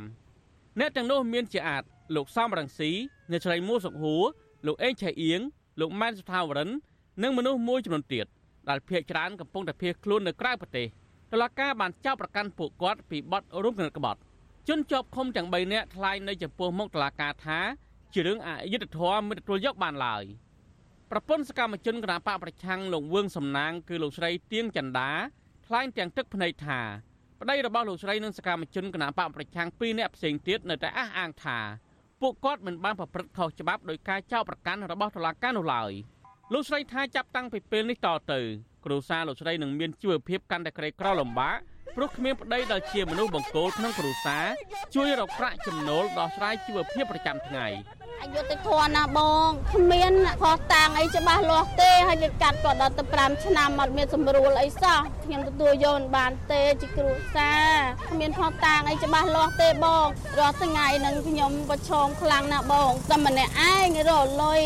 [0.80, 1.84] អ្នកទាំងនោះមានជាអាច
[2.16, 2.92] លោកសំរងស៊ី
[3.32, 4.24] អ្នកស្រីមួសុកហួរ
[4.68, 5.42] លោកអេងឆៃអៀង
[5.80, 6.70] លោកម៉ែនសុថាវរិន
[7.24, 8.26] និងមនុស្សមួយចំនួនទៀត
[8.70, 10.88] ដែលភ ieck ច្រើនកំពុងតែភៀសខ្លួននៅក្រៅប្រទេស
[11.32, 14.20] តុលាការបានចាប់ប្រកាន់ពួកគាត់ពីបទរួមគំនិតក្បត់
[14.68, 17.60] ជនជាប់ឃុំទាំង3នាក់ថ្លែងនៅចំពោះមុខតុលាការថា
[18.14, 20.24] ជារឿងអយុត្តិធម៌មិនទទួលយកបានឡើយ។
[21.16, 25.10] ប្រពន្ធសកម្មជនគណបកប្រឆាំងលោកវឿងសំណាងគឺលោកស្រីទៀងចន្ទា
[25.68, 26.80] ថ្លែងទាំងទឹកភ្នែកថា
[27.42, 31.60] ប្តីរបស់លោកស្រីនិងសកម្មជនគណបកប្រឆាំងពីរនាក់ផ្សេងទៀតនៅតែអះអាងថា
[32.22, 35.92] ពួកគាត់មិនបានប្រព្រឹត្តខុសច្បាប់ដោយការចោទប្រកាន់របស់តុលាការនោះឡើយ
[36.54, 38.40] លោកស្រីថាចាប់តាំងពីពេលនេះតទៅ
[38.86, 41.58] គ្រួសារលោកស្រីនឹងមានជីវភាពកាន់តែក្រីក្រលំបាក
[41.96, 44.46] ព្រោះគ្មានប្តីដែលជាមនុស្សបង្គោលក្នុងគ្រួសារ
[44.96, 47.68] ជួយរកប្រាក់ចំណូលដោះស្រាយជីវភាពប្រចាំថ្ងៃ
[48.22, 57.72] អយុធធនណាបងគ្មានខុសតាំងអីច្បាស់លាស់ទេហើយគេកាត់គាត់ដល់ទៅ5ឆ្នាំអត់មានសម្រួលអីសោះខ្ញុំទទួលយកមិនបានទេជាគ្រួសារ
[58.12, 60.06] គ្មានខុសតាំងអីច្បាស់លាស់ទេបង
[60.40, 64.64] រាល់ថ្ងៃនឹងខ្ញុំប្រឈមខ្លាំងណាស់បងតែម្នាក់ឯងរលុយ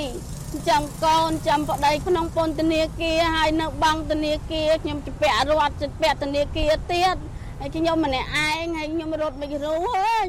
[0.69, 7.15] ចាំកូនចាំប្តីក្នុងពន្ធនាគារហើយនៅបង់ធនាគារខ្ញុំជពាក់រត់ជពាក់ធនាគារទៀត
[7.59, 9.75] ហើយខ្ញុំម្នាក់ឯងហើយខ្ញុំរត់មិនរួ
[10.23, 10.27] ច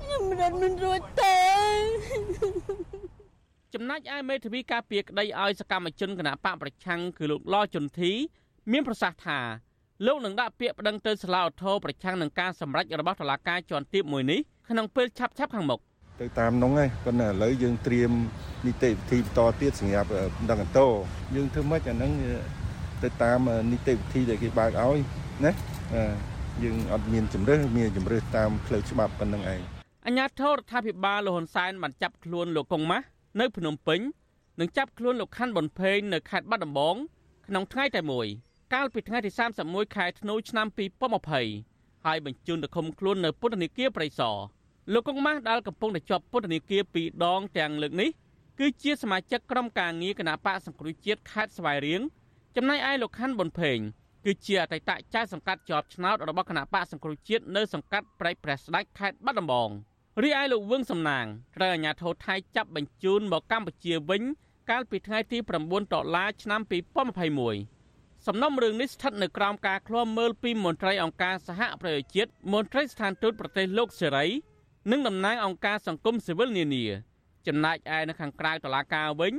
[0.00, 1.38] ខ្ញុំរត់មិនរួចទេ
[3.74, 8.12] ចំណែកឯមេធាវីការពារក្តីឲ្យសកម្មជនគណៈបកប្រឆាំងគឺលោកឡជុនធី
[8.72, 9.38] មានប្រសាសន៍ថា
[10.06, 15.80] លោកនឹងដាក់ពាក្យប្តឹងទៅសាលាឧទ្ធរប្រឆាំងនឹងការសម្រេចរបស់តុលាការជាន់ទាបមួយនេះក្នុងពេលឆាប់ៗខាងមុខ
[16.20, 18.10] ទៅតាមនោះឯងប៉ុន្តែឥឡូវយើងត្រៀម
[18.66, 20.08] នីតិវិធីបន្តទៀតសម្រាប់
[20.50, 20.86] ដឹងអន្តោ
[21.36, 22.12] យើងធ្វើម៉េចអាហ្នឹង
[23.02, 23.38] ទៅតាម
[23.70, 24.98] នីតិវិធីដែលគេបើកឲ្យ
[25.44, 25.52] ណា
[26.62, 29.60] យើងអត់មានជំរឿសមានជំរឿសតាមផ្លូវច្បាប់ប៉ុណ្្នឹងឯង
[30.06, 33.06] អញ្ញាធរដ្ឋាភិបាលលហ៊ុនសែនបានចាប់ខ្លួនលោកកុងម៉ាស់
[33.40, 34.00] នៅភ្នំពេញ
[34.60, 36.96] និងចាប់ខ្លួនលោកខាន់ប៊ុនភេងនៅខេត្តបាត់ដំបង
[37.46, 38.26] ក្នុងថ្ងៃតែមួយ
[38.74, 39.30] កាលពីថ្ងៃទី
[39.62, 40.66] 31ខែធ្នូឆ្នាំ
[41.36, 44.36] 2020ហើយបញ្ជូនទៅឃុំខ្លួននៅពន្ធនាគារព្រៃសរ
[44.92, 48.10] លោកកុងម៉ាស់ដែលកំពុងតែជាប់ពន្ធនាគារពីរដងទាំងលើកនេះ
[48.58, 52.00] គឺជាសមាជិកក្រុមការងារគណៈបកសង្គ្រោះជាតិខេត្តស្វាយរៀង
[52.56, 53.78] ចំណែកឯលោកខាន់ប៊ុនភេង
[54.24, 59.70] គឺជាអតីតចៅសង្កាត់ជាប់ឆ្នោតរបស់គណៈបកសង្គ្រោះជាតិនៅសង្កាត់ព្រែកព្រះស្ដេចខេត្តបាត់ដំបង
[60.22, 64.22] រីឯលោកវឿងសំណាងត្រូវអាជ្ញាធរថៃចាប់បញ្ជូនមកកម្ពុជាវិញ
[64.70, 66.60] កាលពីថ្ងៃទី9ដុល្លារឆ្នាំ
[67.62, 74.26] 2021សំណុំរឿងនេះស្ថិតនៅក្រោមការឃ្លាំមើលពីមន្ត្រីអង្គការសហប្រជាជាតិមន្ត្រីស្ថានទូតប្រទេសលោកសេរី
[74.90, 76.84] និងតំណាងអង្គការសង្គមស៊ីវិលនានា
[77.46, 79.32] ចំណែកឯនៅខាងក្រៅតុលាការវិញ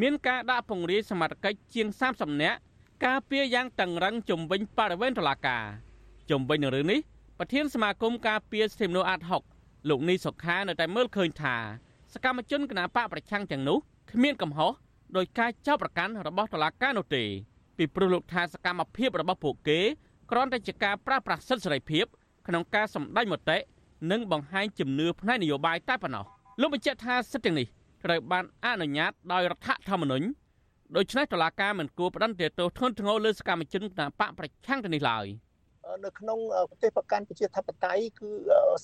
[0.00, 2.58] មានការដាក់ពង្រាយសមត្ថកិច្ចជាង30នាក់
[3.04, 5.64] ការពារយ៉ាងតឹងរឹងជំវិញបរិវេណតុលាការ
[6.30, 7.00] ជំវិញនឹងរឿងនេះ
[7.38, 9.42] ប្រធានសមាគមការពារសិទ្ធិមនុស្សអាត់ហុក
[9.88, 11.56] លោកនីសុខានៅតែមើលឃើញថា
[12.14, 13.78] សកម្មជនគណបកប្រឆាំងទាំងនោះ
[14.12, 14.72] គ្មានកំហុស
[15.16, 17.24] ដោយការចាប់ប្រកាន់របស់តុលាការនោះទេ
[17.76, 19.80] ពីព្រោះលោកថាសកម្មភាពរបស់ពួកគេ
[20.30, 22.04] គ្រាន់តែជាការប្រាស្រ័យសិទ្ធិសេរីភាព
[22.46, 23.58] ក្នុងការសម្ដែងមតិ
[24.10, 26.24] និងបង្ហាញជំនឿផ្នែកនយោបាយតែប៉ុណ្ណោះ
[26.60, 27.66] លោកបញ្ជាក់ថាសិទ្ធិទាំងនេះ
[28.04, 30.26] ត្រូវបានអនុញ្ញាតដោយរដ្ឋធម្មនុញ្ញ
[30.96, 35.26] ដូច្នេះតុលាការមិនគួរផ្តន្ទាទោសធ្ងន់ធ្ងរលើសកម្មជនគណបកប្រឆាំងទៅនេះឡើយ។
[36.04, 36.38] នៅក្នុង
[36.70, 38.30] ប្រទេសប្រកាន់ប្រជាធិបតេយ្យគឺ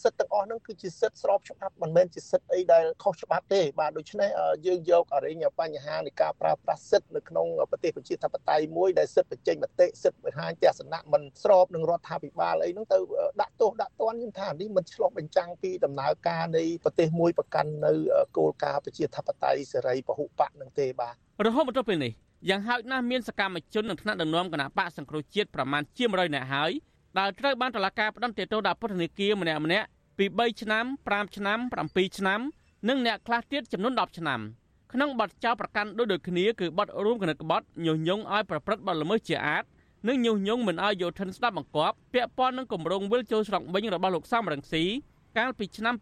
[0.02, 4.30] សិទ្ធិទាំងអស់ហ្នឹងគឺជាសិទ្ធិស្របច្បាប់មិនមែនជាសិទ្ធិអីដែលខុសច្បាប់ទេបាទដូច្នេះ
[4.66, 12.98] យើងយកអរិញបញ្ហានៃការប្រើប្រាស់សិទ្ធិនៅក្នុងប្រទេសប្រជាធិបតេយ្យមួយដែលសិទ្ធិបញ្ចេញមតិសិទ្ធិបង្ហាញទស្សនៈមិនស្របនឹងរដ្ឋាភិបាលអីហ្នឹងទៅ
[13.40, 17.92] ដាក់ទោសដាក់ទណ្ឌខ្ញុំថានេះមិនឆ្លុះបញ្ចាំងពីដំណើរការនៃប្រទេសមួយប្រកាន់នៅ
[18.36, 21.14] គោលការណ៍ប្រជាធិបតេយ្យសេរីពហុបកនឹងទេបាទ
[21.46, 22.12] រហូតមកដល់ពេលនេះ
[22.50, 26.72] យ៉ាងហោចណាស់មានសកម្មជននឹងថ្នាក់ដឹកនាំគណៈបកសង្គ្រោះជាតិប្រមាណជា100នាក់ហើយ
[27.18, 29.86] ដែលត្រូវបានតុលាការផ្តន្ទាទោសដាក់ពន្ធនាគារម្នាក់ម្នាក់
[30.18, 32.40] ពី3ឆ្នាំ5ឆ្នាំ7ឆ្នាំ
[32.88, 34.40] និងអ្នកខ្លះទៀតចំនួន10ឆ្នាំ
[34.92, 39.64] ក្នុងបទចោទប្រកាន់ដូចដូចគ្នាគឺបទរួមគណិតក្បត់ញុះញង់ឲ្យប្រព្រឹត្តបទល្មើសជាអាត
[40.08, 44.84] និងញុះញង់មិនឲ្យយោធិនស្ដាប់បង្គាប់ពាក់ព័ន្ធនឹងគម្រោងវិលចូលស្រុកវិញរបស់លោកសំរងស៊ី
[45.38, 45.94] កាលពីឆ្នាំ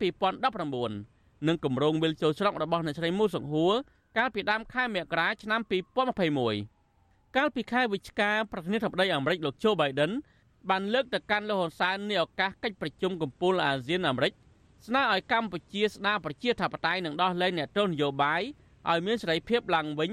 [0.71, 3.75] 2019និងគម្រោងវិលចូលស្រុករបស់អ្នកស្រីមូសុខហួរ
[4.19, 5.61] កាលពីដើមខែមករាឆ្នាំ
[6.69, 10.13] 2021កាលពីខែវិច្ឆិកាប្រធានាធិបតីអាមេរិកលោកโจ Biden
[10.69, 14.33] បានលើកទៅកាន់លោកហ៊ុនសែននៃឱកាសកិច្ចប្រជុំកំពូលអាស៊ានអាមេរិក
[14.87, 18.43] ស្នើឲ្យកម្ពុជាស្ដារប្រជាធិបតេយ្យនិងដោះលែងអ្នកទោសនយោបាយ
[18.91, 20.11] ឲ្យមានសេរីភាពឡើងវិញ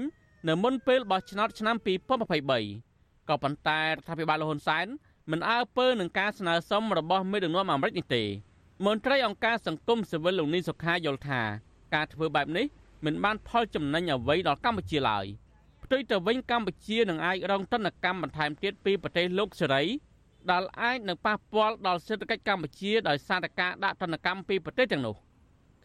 [0.48, 4.86] នៅមុនពេលបោះឆ្នោតឆ្នាំ2023ក៏ប៉ុន្តែរដ្ឋាភិបាលលហ៊ុនសែន
[5.30, 8.24] មិនអើពើនឹងការស្នើសុំរបស់មេដឹកនាំអាមេរិកនេះទេ
[8.86, 11.42] មន្ត្រីអង្គការសង្គមស៊ីវិលលោកនីសុខាយល់ថា
[11.94, 12.66] ការធ្វើបែបនេះ
[13.04, 15.26] មិនបានផលចំណេញអ្វីដល់កម្ពុជាឡើយ
[15.84, 19.82] ផ្ទុយទៅវិញកម្ពុជានឹងអាចរងទណ្ឌកម្មបន្ថែមទៀតពីប្រទេសលោកសេរី
[20.50, 25.14] ដែលអាចនឹងប៉ះពាល់ដល់សេដ្ឋកិច្ចកម្ពុជាដោយសារតែការដាក់ទណ្ឌកម្មពីប្រទេសទាំងនោះ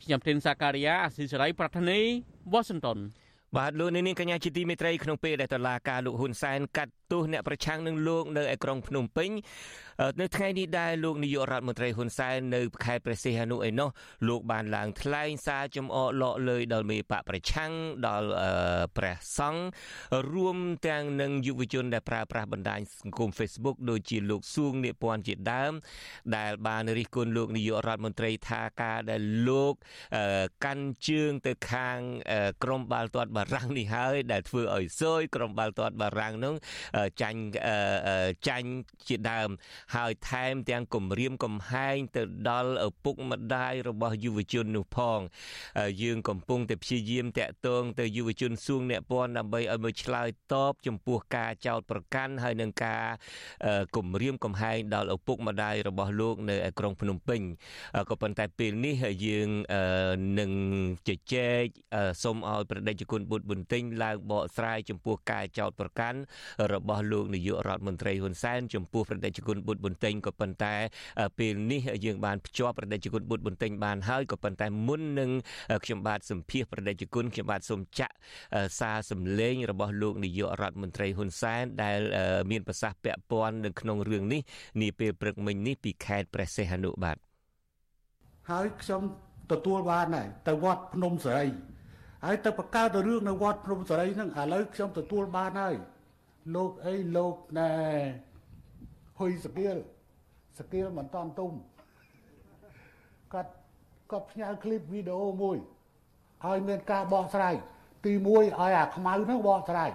[0.01, 1.99] ខ្ញុំធីនសាការីយ៉ាអស៊ីសេរីប្រធានី
[2.51, 2.97] វ៉ាស៊ីនតោន
[3.57, 9.29] បាទលោកនាងកញ្ញាជាទីមេត្រីក្នុងពេលដែលតឡាការលោកហ៊ុនសែនកាត់ ទោសអ្នកប្រឆាំងនឹងលោកនៅឯក្រុងភ្នំពេញ
[10.21, 13.89] នៅថ្ងៃនេះដែរលោកនាយករដ្ឋមន្ត្រីហ៊ុនសែននៅខេត្តព្រះសីហនុឯនោះ
[14.27, 17.71] លោកបានឡើងថ្លែងសារចំអកលក់លើយដល់មេបកប្រឆាំង
[18.07, 18.29] ដល់
[18.97, 19.63] ព្រះសង្ឃ
[20.33, 25.73] រួមទាំងនឹងយុវជនដែលប្រើប្រាស់បណ្ដាញសង្គម Facebook ដូចជាលោកសួងនៀពន្ធជាដើម
[26.37, 29.73] ដែលបានរិះគន់លោកនាយករដ្ឋមន្ត្រីថាការដែលលោក
[30.65, 31.99] កាន់ជើងទៅខាង
[32.63, 36.53] ក្រមបាល់ទាត់បារាំងនេះហើយដែលធ្វើឲ្យសយក្រមបាល់ទាត់បារាំងនោះ
[37.21, 37.41] ចាញ់
[38.47, 38.69] ចាញ់
[39.07, 39.49] ជាដើម
[39.95, 45.19] ហើយថែមទាំងគម្រាមកំហែងទៅដល់ឪពុកម្ដាយរបស់យុវជននោះផង
[46.03, 53.03] យើងកំពុងតែព្យាយាមតាក់ទងទៅយុវជនសួងអ្នកពន្ធដើម្បីឲ្យមកឆ្លើយតបចំពោះការចោទប្រកាន់ហើយនឹងការ
[53.95, 57.41] គម្រាមកំហែងដល់ឪពុកម្ដាយរបស់លោកនៅឯក្រុងភ្នំពេញ
[58.09, 59.49] ក៏ប៉ុន្តែពេលនេះយើង
[60.39, 60.51] នឹង
[61.07, 61.65] ជជែក
[62.23, 66.19] សូមឲ្យប្រដេជគុណបុត្របន្ទិញឡើងបកស្រាយចំពោះការចោទប្រកាន់
[66.73, 70.73] របស់របស់លោកនាយករដ្ឋមន្ត្រីហ៊ុនសែនចំពោះប្រតិជនគុណបុត្របន្ទិញក៏ប៉ុន្តែ
[71.39, 75.31] ពេលនេះយើងបានភ្ជាប់ប្រតិជនគុណបុត្របន្ទិញបានហើយក៏ប៉ុន្តែមុននឹង
[75.85, 78.15] ខ្ញុំបាទសម្ភាសប្រតិជនគុណខ្ញុំបាទសូមចាក់
[78.79, 81.99] សារសម្លេងរបស់លោកនាយករដ្ឋមន្ត្រីហ៊ុនសែនដែល
[82.51, 84.41] មានប្រសាសន៍ពាក់ព័ន្ធនៅក្នុងរឿងនេះ
[84.81, 87.17] នាពេលព្រឹកមិញនេះពីខេត្តព្រះសីហនុបាទ
[88.51, 89.01] ហើយខ្ញុំ
[89.51, 91.47] ទទួលបានដែរទៅវត្តភ្នំសេរី
[92.25, 95.75] ហើយទៅបកកើតរឿងនៅវត្តភ្នំសេរីហ្នឹងឥឡូវខ្ញុំទទួលបានហើយ
[96.54, 97.70] លោកអីលោកណែ
[99.18, 99.76] ហ៊ុយសកៀល
[100.58, 101.52] សកៀលមិនតន់ទុំ
[103.32, 103.50] គាត់
[104.10, 105.56] គាត់ផ្ញើคลิปវីដេអូមួយ
[106.44, 107.54] ឲ្យមានការបោះស្រាយ
[108.04, 109.90] ទី1ឲ្យអាខ្មៅហ្នឹងបោះស្រាយ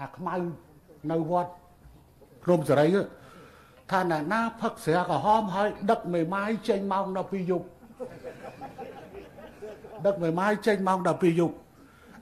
[0.00, 0.34] អាខ្មៅ
[1.10, 1.52] នៅវត្ត
[2.44, 2.86] ភ្នំសេរី
[3.92, 7.66] ថាណាណាផឹកស្រាក្រហមហើយដឹកមេម៉ាយចេញម៉ោង12យប់
[10.06, 11.56] ដឹកមេម៉ាយចេញម៉ោង12យប់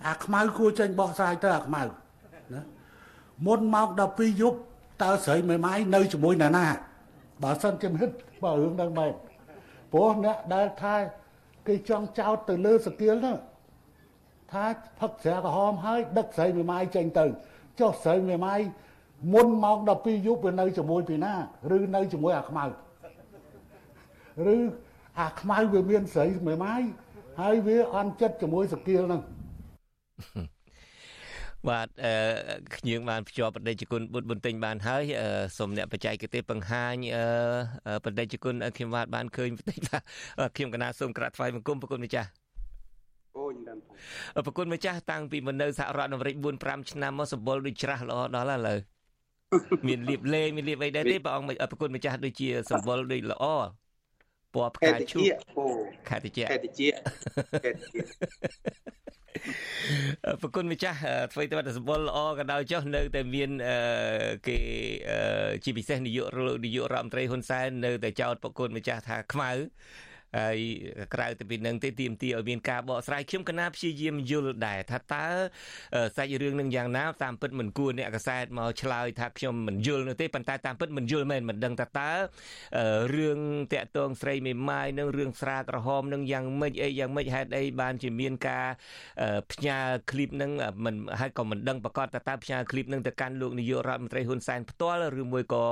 [0.07, 1.91] អាខ្មៅគួរចេញបោះស្រាយទៅអាខ្មៅណា
[3.46, 4.58] មុនម៉ោង12យប់
[5.04, 6.66] តើស្រីមេម៉ាយនៅជាមួយណាណា
[7.44, 8.10] បើសិនជាមិន
[8.44, 9.14] បើរឿងហ្នឹងបែប
[9.92, 10.96] ព្រោះអ្នកដែលថា
[11.68, 13.38] គេចង់ចោតទៅលើសកៀលហ្នឹង
[14.52, 14.66] ថា
[15.00, 17.26] ផឹកស្រាក្រហមហើយដឹកស្រីមេម៉ាយចេញទៅ
[17.80, 18.60] ចុះស្រីមេម៉ាយ
[19.34, 21.34] មុនម៉ោង12យប់វានៅជាមួយពីណា
[21.76, 22.64] ឬនៅជាមួយអាខ្មៅ
[24.54, 24.58] ឬ
[25.20, 26.82] អាខ្មៅវាមានស្រីមេម៉ាយ
[27.42, 29.22] ហើយវាអន់ចិត្តជាមួយសកៀលហ្នឹង
[31.70, 32.14] បាទអឺ
[32.76, 35.04] ខ្ញុំបានភ្ជាប់បដិជគុណបុត្របន្ទិញបានហើយ
[35.58, 39.98] សូមអ្នកបច្ចេកទេសបង្ហាញអឺបដិជគុណខ្ញុំបាទបានឃើញបន្តិចថា
[40.56, 42.30] ខ្ញុំកណាសូមក្រាបថ្វាយបង្គំប្រគុណម្ចាស់
[43.38, 43.82] អូយដល់
[44.46, 48.80] ប្រគុណម្ចាស់តាំងពីមកនៅសហរដ្ឋអាមេរិក4 5ឆ្នាំមកសម្បល់ដូចច្រាស់ល្អដល់ហើយឥឡូវ
[49.88, 53.46] មានលៀបលេមានលៀបអីដែរទេព្រះអង្គប្រគុណម្ចាស់ដូចជាសម្បល់ដូចល្អ
[54.54, 55.26] ពណ៌ផ្កាឈូក
[56.10, 56.88] ខេតិជាខេតិជា
[57.64, 58.02] ខេតិជា
[60.42, 60.98] ប្រគុណម្ចាស់
[61.34, 63.50] ធ្វើទៅតែសម្បល់ល្អក៏ដោយចុះនៅតែមាន
[64.48, 64.58] គេ
[65.64, 66.26] ជាពិសេសនាយក
[66.66, 69.52] នាយករដ្ឋមន្ត្រីហ៊ុនសែននៅតែចោទប្រគុណម្ចាស់ថាខ្មៅ
[70.40, 70.58] ហើយ
[71.14, 75.26] ក្រៅទៅពីនឹងទេទាមទារឲ្យមានការបកស្រាយខ្ញុំកណាព្យាយាមយល់ដែរថាតើ
[76.18, 82.12] សាច់រឿងនឹងយ៉ាងណាតាមពិតមិនគួរអ្នកកសែតមកឆ្លើយថាខ្ញុំមិនយល់នោះទេប៉ុន្តែតាមពិតមិនយល់មែនមិនដឹងថាតើ
[83.16, 83.40] រឿង
[83.74, 88.66] តាក់ទងស្រីមេម៉ាយនឹងរឿងស្រាក្រហមនឹងយ៉ាងម៉េចអីយ៉ាងម៉េចហេតុអីបានជាមានការ
[89.52, 89.78] ផ្ញើ
[90.12, 90.52] ឃ្លីបនឹង
[90.86, 95.66] មិនហើយក៏មិនដឹងប្រកាសថាតើផ្ញើឃ្លីបនឹងទៅកាន់លោកនាយករដ្ឋមន្ត្រីហ៊ុនសែនផ្ទាល់ឬមួយក៏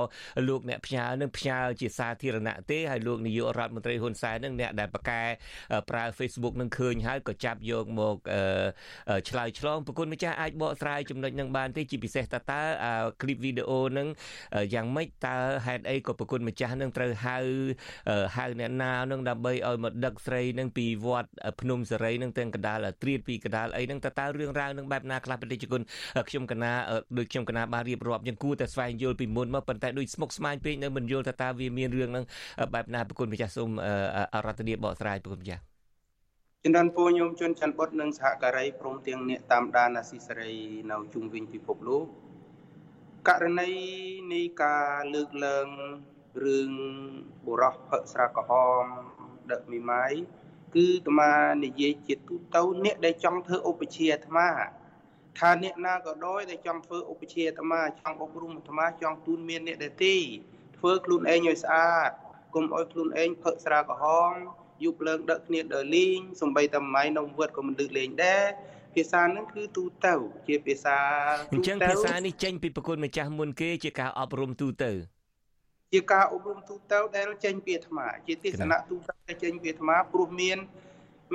[0.48, 5.21] លោកអ្នកផ្ញើនឹងផ្ញើជាសាធារណៈទេហើយលោកនាយករដ្ឋមន្ត្រីហ៊ុនសែននឹងអ្នកដែលប្រកែ
[5.89, 8.15] ប្រើ Facebook នឹងឃើញហើយក៏ចាប់យកមក
[9.29, 12.61] ឆ្លើយឆ្លងប្រគុណម្ចាស់អាចបកស្រាយចំណុចនឹងបានទេជាពិសេសតើតើ
[13.21, 14.07] คลิปវីដេអូនឹង
[14.73, 17.37] យ៉ាងម៉េចតើហេតុអីក៏ប្រគុណម្ចាស់នឹងត្រូវហៅ
[18.35, 21.29] ហៅអ្នកណានឹងដើម្បីឲ្យមកដឹកស្រីនឹងពីវត្ត
[21.61, 25.81] ភ្នំសេរីនឹងទាំងកដាលត្រៀតពីកដាលអីនឹងតើតើរឿងរ៉ាវនឹងបែបណាខ្លះប្រជាជន
[26.29, 26.71] ខ្ញុំកណា
[27.17, 32.25] ដូចខ្ញុំកណាបានរៀបរាប់យ៉ាងគួរតែស្វែងយល់ពីមុនមកប៉ុន្តែដូចស្មុគស្មាញពេកនៅមិនយល់ថាតើវាមានរឿងនឹង
[32.73, 33.69] បែបណាប្រគុណម្ចាស់សូម
[34.36, 35.62] អរតនីបកស្រាយប្រគុណម្ចាស់
[36.64, 40.54] ជំរាបពរញោមជនច័ន្ទបុតនិងសហការីព្រមទាំងអ្នកតាមដានអាស៊ីសេរី
[40.90, 42.06] នៅជុំវិញពិភពលោក
[43.28, 43.70] ករណី
[44.32, 45.68] នៃការលើកឡើង
[46.44, 46.70] រឿង
[47.46, 48.84] បុរសផឹកស្រាក្រហម
[49.50, 50.12] ដឹកមីម៉ាយ
[50.74, 51.32] គឺអាត្មា
[51.64, 54.48] និយាយជាទូទៅអ្នកដែលចង់ធ្វើឧបជាអាត្មា
[55.38, 60.16] ថាអ្នកណាក៏ដោយដែលចង់ធ្វើឧបជាអាត្មាចង់អប់រំអាត្មាចង់ទូនមានអ្នកដទៃ
[60.76, 62.10] ធ្វើខ្លួនឯងឲ្យស្អាត
[62.56, 64.32] កុំឲ្យខ្លួនឯងផឹកស្រាក្រហម
[64.84, 68.44] យប់ឡើងដឹកគ្នាដើរលេងសំបីតែម៉ៃនំវត្តក៏មិនលើកលេងដែរ
[68.94, 70.14] ភាសាហ្នឹងគឺទូទៅ
[70.48, 70.98] ជាភាសា
[71.52, 74.92] ទូទៅអញ្ចឹងភាសានេះចេញពីប្រគុណម្ចាស់មុនគេជាការអប់រំទូទៅ
[75.92, 80.58] ជាការអប់រំទូទៅដែលចេញពីអាត្មា ជាទេសនៈទូទៅដែលចេញពីអាត្មាព្រោះមាន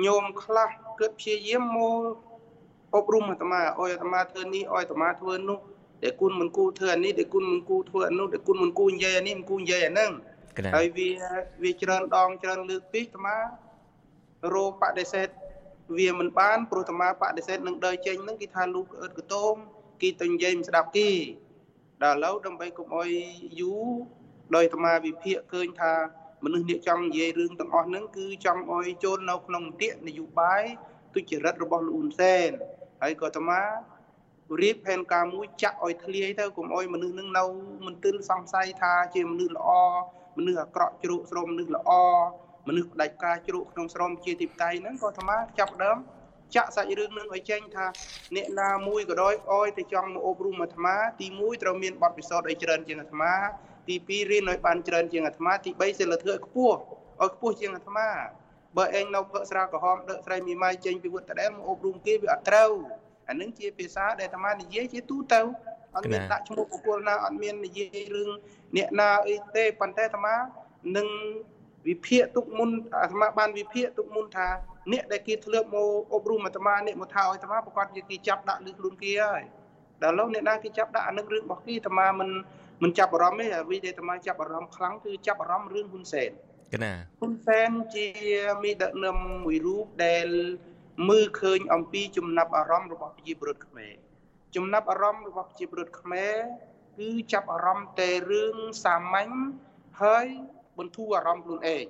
[0.06, 0.68] ញោមខ្លះ
[1.00, 2.00] គិតព្យាយាមមក
[2.96, 5.58] អប់រំអាត្មាអោយអាត្មាធ្វើនេះអោយអាត្មាធ្វើនោះ
[6.02, 10.10] ដែលគុណមិនគូធ្វើអានេះដែលគុណមិនគូធ្វើអានោះដែលគុណមិនគូនិយាយអានេះមិនគូនិយាយអាហ្នឹង
[10.76, 11.10] ហើយវា
[11.62, 13.36] វាច្រើនដងច្រើនលើកពេកអាត្មា
[14.54, 15.28] រោបដិសេធ
[15.98, 19.54] វាមិនបានព្រោះអាត្មាបដិសេធនឹងដើរចេញហ្នឹងគេថាលោកអឺតកតោម
[20.02, 21.10] គេទៅនិយាយមិនស្ដាប់គេ
[22.02, 23.10] ដល់ឥឡូវដើម្បីកុំអោយ
[23.60, 23.86] យូរ
[24.54, 25.92] ដោយអាត្មាវិភាគឃើញថា
[26.44, 30.62] មនុស្សនេះចង់និយាយរឿងទាំងអស់ហ្នឹងគឺចង់អោយចូលនៅក្នុងនីតិនយោបាយ
[31.14, 32.50] ទុច្ចរិតរបស់លោកហ៊ុនសែន
[33.02, 33.60] ហើយក៏អាត្មា
[34.60, 37.44] រៀបផែនការមួយចាក់ឲ្យធ្លាយទៅកុំអោយមនុស្សនឹងនៅ
[37.86, 39.70] មន្ទិលសង្ស័យថាជាមនុស្សល្អ
[40.38, 41.90] មនុស្សអាក្រក់ជ្រោកស្រោមមនុស្សល្អ
[42.68, 45.98] មនុស្សផ្ដាច់ការជ្រោកក្នុងស្រោមជាទីបតៃហ្នឹងក៏អាត្មាចាប់ដើម
[46.56, 47.86] ចាក់សាច់រឿងនឹងឲ្យចេញថា
[48.36, 53.32] អ្នកណាមួយក៏ដោយអោយទៅចង់មកអប់រំអាត្មាទី1ត្រូវមានបទពិសោធន៍ឲ្យច្រើនជាងអាត្មា
[53.88, 56.78] ទី2រៀនឲ្យបានច្រើនជាងអាត្មាទី3សិលធម៌ឲ្យខ្ពស់
[57.22, 58.08] ឲ្យខ្ពស់ជាងអាត្មា
[58.76, 62.72] បើឯងនៅផឹកស្រាក្រហមដឹកស្រីមីម៉ាយចេញពីវត្តដដែលមកអប់រំគេវាអត់ត្រូវ
[63.28, 65.40] អានឹងជាភាសាដែលអាត្មានិយាយជាទូទៅ
[65.96, 68.30] អត់មានដាក់ឈ្មោះបុគ្គលណាអត់មាននិយាយរឿង
[68.76, 70.34] អ្នកណាអីទេប៉ុន្តែអាត្មា
[70.96, 71.08] នឹង
[71.88, 72.70] វិភាគទុកមុន
[73.02, 74.48] អាត្មាបានវិភាគទុកមុនថា
[74.92, 79.42] អ្នកដែលគេធ្លាប់មកអប់រំអាត្មាអ្នកមកថាឲ្យអាត្មាប្រកាសជាគេចាប់ដាក់លើខ្លួនគេហើយ
[80.02, 82.30] ដល់ឡូវអ្នកណាគេចាប់ដាក់អានឹងរឿងរបស់គេអាត្មាមិន
[82.82, 86.30] មិនចាប់អារម្មណ៍ទេអ្វីដែលអាត្មាចាប់អារម្មណ៍ខ្លាំងគឺចាប់អារម្មណ៍រឿងហ៊ុនសែន
[86.74, 88.08] កណាហ៊ុនសែនជា
[88.62, 90.28] មេដឹកនាំមួយរូបដែល
[91.08, 93.92] មើលឃើញអំពីចំណាប់អារម្មណ៍របស់ប្រជាពលរដ្ឋខ្មែរ
[94.56, 96.36] ចំណាប់អារម្មណ៍របស់ប្រជាពលរដ្ឋខ្មែរ
[96.98, 99.32] គឺចាប់អារម្មណ៍តែរឿងសាមញ្ញ
[100.02, 100.26] ហើយ
[100.78, 101.84] បន្ធូរអារម្មណ៍ខ្លួនឯង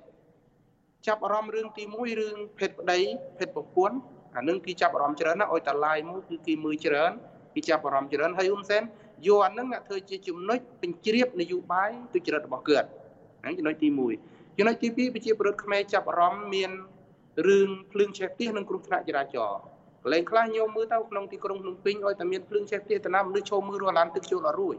[1.07, 3.01] ចាប់អារម្មណ៍រឿងទី1រឿងភេទប្តី
[3.39, 3.97] ភេទប្រពន្ធ
[4.37, 7.13] អានឹងគេចាប់អារម្មណ៍ច្រើនណាស់ឲ្យតាឡាយមួយគឺគេមើលច្រើន
[7.55, 8.83] គេចាប់អារម្មណ៍ច្រើនហើយហ៊ុនសែន
[9.27, 12.89] យកអានឹងធ្វើជាចំណុចបញ្ជ្រាបនយោបាយទុច្ចរិតរបស់គាត់
[13.43, 13.89] ហ្នឹងចំណុចទី
[14.23, 16.71] 1ចំណុចទី2ប្រជាពលរដ្ឋខ្មែរចាប់អារម្មណ៍មាន
[17.49, 19.63] រឿងភ្លើងឆេះផ្ទះនិងគ្រោះថ្នាក់ចរាចរណ៍
[20.03, 24.77] កន្លែងខ្លះញោមមើលទៅក្នុងទីក្រុងភ្នំពេញឲ្យតែមានភ្លើងឆេះផ្ទះតាណាមនុស្សចូលមើលរស់ឡានទឹកចូលអត់រួច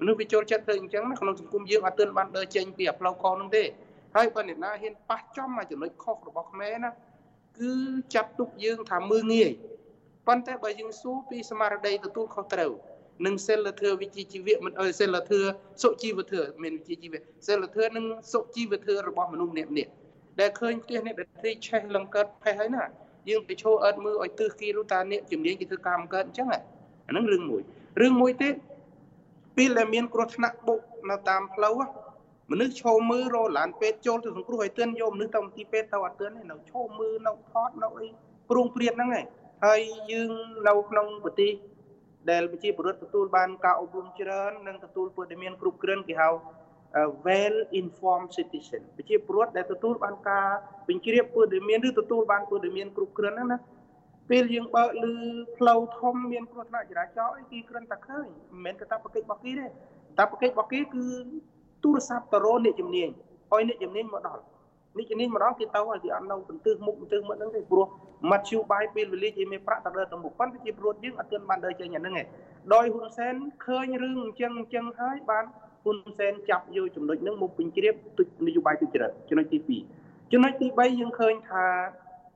[0.00, 3.64] មនុស្សវាចូលចិត្តធ្វើអញ្ចឹងណាក្នុងសង្គមយើងអត់ទើបបានដើរចេញពីផ្លូវខុសនោះទេ
[4.16, 6.90] ហើយបើអ្នកណាហ៊ានប៉ះចំមកចំណុចខុសរបស់ខ្មែរណា
[7.58, 7.72] គឺ
[8.14, 9.50] ចាប់ទុកយើងថាមើងងាយ
[10.26, 12.72] ប៉ុន្តែបើយើងសួរពីស្មារតីទទួលខុសត្រូវ
[13.26, 15.50] និងសិលធម៌វិជ្ជាជីវៈមិនអើសិលធម៌
[15.82, 19.90] សុជីវធម៌មានវិជ្ជាជីវៈសិលធម៌និងសុជីវធម៌របស់មនុស្សម្នាក់ម្នាក់
[20.40, 22.84] ដែលឃើញផ្ទះនេះដែលទីឆេះលង្កើតផេះហើយណា
[23.28, 26.60] យើងទៅឈោអត់មើលឲ្យទិសគីរូតាអ្នកជំនាញគេធ្វើកម្មកើតអញ្ចឹងអា
[27.10, 27.62] ហ្នឹងរឿងមួយ
[28.00, 28.54] រឿងមួយទៀត
[29.56, 31.74] ពេលដែលមានគ្រោះថ្នាក់បុកនៅតាមផ្លូវ
[32.50, 38.06] មនុស្សឈោមើលរឡានពេទ្យចូលទៅសង្គ្រោះឲ្យទឿនយកមនុស្សទៅមន្ទីរពេទ្យទៅអត់ទឿនទេនៅឈោមើលនៅថតនៅអី
[38.50, 39.24] ព្រួងព្រាតហ្នឹងឯង
[39.64, 39.80] ហើយ
[40.12, 40.30] យើង
[40.68, 41.52] នៅក្នុងប្រទេស
[42.30, 46.28] ដែលប្រជាពលរដ្ឋទទួលបានការអប់រំច្រើននិងទទួលព័ត៌មានគ្រប់គ្រាន់គេហៅ
[47.26, 50.46] well informed citizen ប្រជាពលរដ្ឋដែលទទួលបានការ
[50.88, 53.58] បញ្ជ្រាបព័ត៌មានឬទទួលបានព័ត៌មានគ្រប់គ្រាន់ហ្នឹងណា
[54.30, 55.12] ពេលយើងបើកឮ
[55.56, 59.66] ផ្លូវធំមានគ្រោះថ្នាក់ចរាចរណ៍អីគេគ្រាន់តែឃើញមិនមែនកាតព្វកិច្ចរបស់គេទេ
[60.18, 61.06] តាព្វកិច្ចរបស់គេគឺ
[61.84, 63.08] ទូរស័ព្ទទៅរកអ្នកជំនាញ
[63.52, 64.42] ឲ្យអ្នកជំនាញមកដល់
[64.98, 67.86] នេះជំនាញមកដល់គេទៅហើយគេអត់នៅបន្ទើសមុខបន្ទើសមុខហ្នឹងទេព្រោះ
[68.30, 72.26] មធ្យោបាយពេលវេលាជាមានប្រាក់ទៅលើទៅមុខប៉ុន្តែជាព្រោះយើងអត់ទាន់បានដើរចេញអាហ្នឹងឯង
[72.74, 73.34] ដោយហ៊ុនសែន
[73.66, 75.44] ឃើញរឿងអញ្ចឹងអញ្ចឹងហើយបាន
[75.82, 79.58] ហ៊ុនសែនចាប់យកចំណុចហ្នឹងមកពេញជ្រាបទុចនយោបាយទុច្ចរិតចំណុចទី
[79.94, 81.66] 2ចំណុចទី3យើងឃើញថា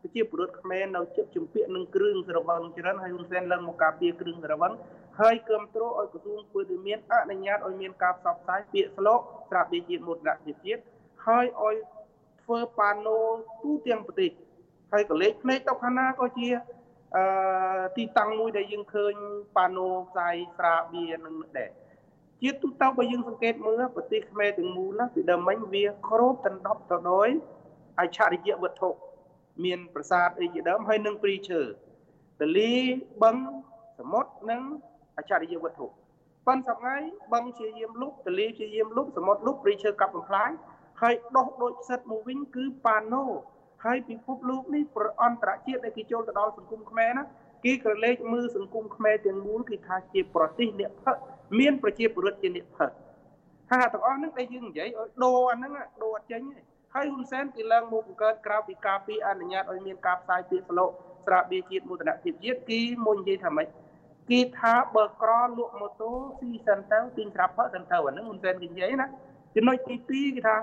[0.00, 4.72] ប្រជាពលរដ្ឋខ្មែរនៅចិត្តជំពាក់នឹងគ្រឿងស្រវឹងច្រើនហើយហ៊ុនសែនឡើងមកការពារគ្រឿងស្រវឹង
[5.20, 10.82] ហើយគ្រប់គ្រងឲ្យក្រសួងពលរដ្ឋមានអនុញ្ញាតឲ្យមានការផ្សព្វផ្សាយពាក្យស្លោកស្រាប់ពីជាតិមោទនភាពជាតិ
[11.26, 11.74] ហើយឲ្យ
[12.42, 13.18] ធ្វើប៉ាណូ
[13.62, 14.30] ទូទាំងប្រទេស
[14.92, 16.48] ហើយកលេចភ្នែកទៅខាងណាក៏ជា
[17.16, 19.14] អឺទីតាំងមួយដែលយើងឃើញ
[19.56, 21.70] ប៉ាណូផ្សាយស្រាបៀរនឹងដែរ
[22.44, 27.28] ជាទូទៅបើយើងសង្កេតមើលប្រទេសខ្មែរទាំងមូលណាពីដើមមិញវាគ្របដណ្ដប់ទៅដោយ
[28.00, 28.90] អច្ឆរិយវត្ថុ
[29.64, 31.60] មានប្រាសាទអីជាដើមហើយនឹងព្រីឈើ
[32.40, 32.72] ទលី
[33.22, 33.36] បឹង
[33.98, 34.62] សមុទ្រនិង
[35.16, 35.86] អច្ឆរិយវត្ថុ
[36.46, 36.96] ប៉ុន្តែថ្ងៃ
[37.32, 40.50] បឹងជាយាមលុបទលីជាយាមលុបសមុទ្រលុបព្រីឈើកាប់បំផ្លាញ
[41.02, 43.24] ហើយដោះដូចផ្សិតមកវិញគឺប៉ាណូ
[43.84, 47.24] ហើយពិភពលោកនេះប្រអន្តរជាតិដែលគេចូលទៅដល់សង្គមខ្មែរណា
[47.64, 51.16] គេក្រឡេកមើលសង្គមខ្មែរទាំងមូលគឺថាជាប្រទេសអ្នកផឹក
[51.58, 52.90] មានប្រជាពលរដ្ឋជាអ្នកផឹក
[53.70, 55.72] ហើយទាំងអស់ហ្នឹងដែលយើងនិយាយឲ្យដូរអាហ្នឹង
[56.02, 56.60] ដូរអត់ចេញទេ
[56.94, 60.90] ហើយហ៊ុនសែនគេឡើងមកបង្កើតក្រៅពីការពីអនុញ្ញាតឲ្យមានការផ្សាយពាក្យស្លោក
[61.26, 63.66] ស្រាបៀរជាតិមោទនភាពជាតិគេមុននិយាយថាម៉េច
[64.30, 69.06] គេថាបើក្រលក់ម៉ូតូស៊ីសិនទៅទិញស្រាប់ផឹកសិនទៅអាហ្នឹងហ៊ុនសែនគេនិយាយណា
[69.56, 70.56] ចំណុចទី2គេថា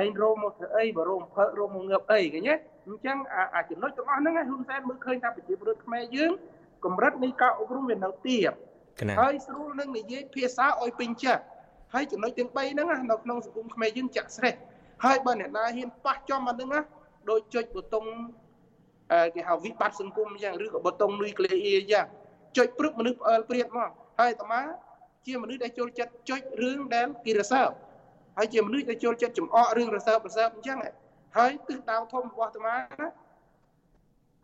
[0.00, 2.54] ឯងរោមមកធ្វើអីបើរោមផឹករោមមកងើបអីឃើញទេ
[2.86, 3.16] អញ្ចឹង
[3.54, 6.32] អាចំណុចទាំងអស់ហ្នឹងហ៊ុនសែនមើលឃើញថាប្រជាពលរដ្ឋខ្មែរយើង
[6.84, 8.52] កម្រិតនៃការអប់រំវានៅទាប
[9.20, 11.42] ហើយស្រួលនឹងនិយាយភាសាឲ្យពេញចិត្ត
[11.94, 14.54] ហើយចំណុចទាំង3ហ្នឹងនៅក្នុងសង្គមខ្មែរយើងចាក់ស្រេះ
[15.04, 16.80] ហើយបើអ្នកណាហ៊ានប៉ះចំអាហ្នឹងណា
[17.30, 18.04] ដោយចុចប៊ូតុង
[19.34, 22.06] គេហៅវិបត្តិសង្គមអញ្ចឹងឬក៏ប៊ូតុងនុយក្លេអ៊ីអញ្ចឹង
[22.56, 24.60] ចុចព្រឹបមនុស្សផ្អើលព្រាតមកហើយអាត្មា
[25.26, 27.70] ជាមនុស្សដែលចូលចិត្តចុចរឿងដែលគេរសើប
[28.38, 30.78] ហើយជាមនុស្សដែលចូលចិត្តចំអករឿងរសើបរសើបអញ្ចឹង
[31.36, 33.08] ហើយទិសដៅធំរបស់អាត្មាណា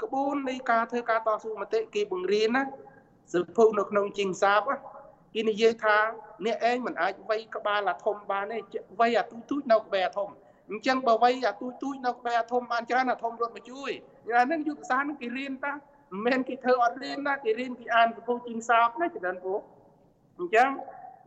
[0.02, 2.62] ក្បួននៃការធ្វើការតស៊ូមតិគេបង្រៀនណា
[3.32, 4.60] សិភៅនៅក្នុងជីងសាប
[5.34, 5.96] គេនិយាយថា
[6.46, 8.58] អ្នកឯងមិនអាចវាយក្បាលអាធំបានទេ
[9.00, 10.28] វាយអាទូចទូចនៅក្បែរអាធំ
[10.70, 13.90] អញ្ចឹងបើវាយអាទូចទូចនៅក្បែរអាធំបានច្រើនអាធំរត់មកជួយ
[14.38, 15.78] អាហ្នឹងយុទ្ធសាស្ត្រហ្នឹងគេរៀនតាមិ
[16.18, 19.54] នមែនគេធ្វើអត់រៀនណាគេរៀនគេអានសិភៅជីងសាបណាច្រើនពូ
[20.38, 20.70] អញ្ចឹង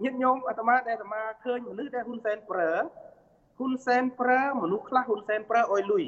[0.03, 2.73] ញាតិញោមអាត្មាដែលអាត្មាឃើញមនុស្សដែលហ៊ុនសែនប្រើ
[3.57, 6.03] ហ៊ុនសែនប្រើមនុស្សខ្លះហ៊ុនសែនប្រើអុយលុយ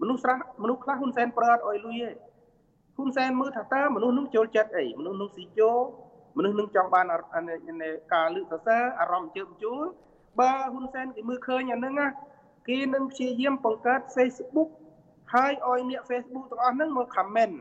[0.00, 2.10] មនុស្សស្រះមនុស្សខ្លះហ៊ុនសែនប្រើអត់អុយលុយទេ
[2.96, 5.72] ហ៊ុនសែនមើលថាតើមនុស្សនោះចូលចិត្តអីមនុស្សនោះស៊ីជោ
[6.36, 7.04] មនុស្សនឹងចង់បាន
[8.14, 9.82] ការលើកសរសើរអារម្មណ៍ជើងជួល
[10.40, 12.08] បើហ៊ុនសែនគេមើលឃើញអាហ្នឹងណា
[12.68, 14.68] គេនឹងព្យាយាមបង្កើត Facebook
[15.34, 17.54] ហើយឲ្យអ្នក Facebook ទាំងអស់ហ្នឹងមក comment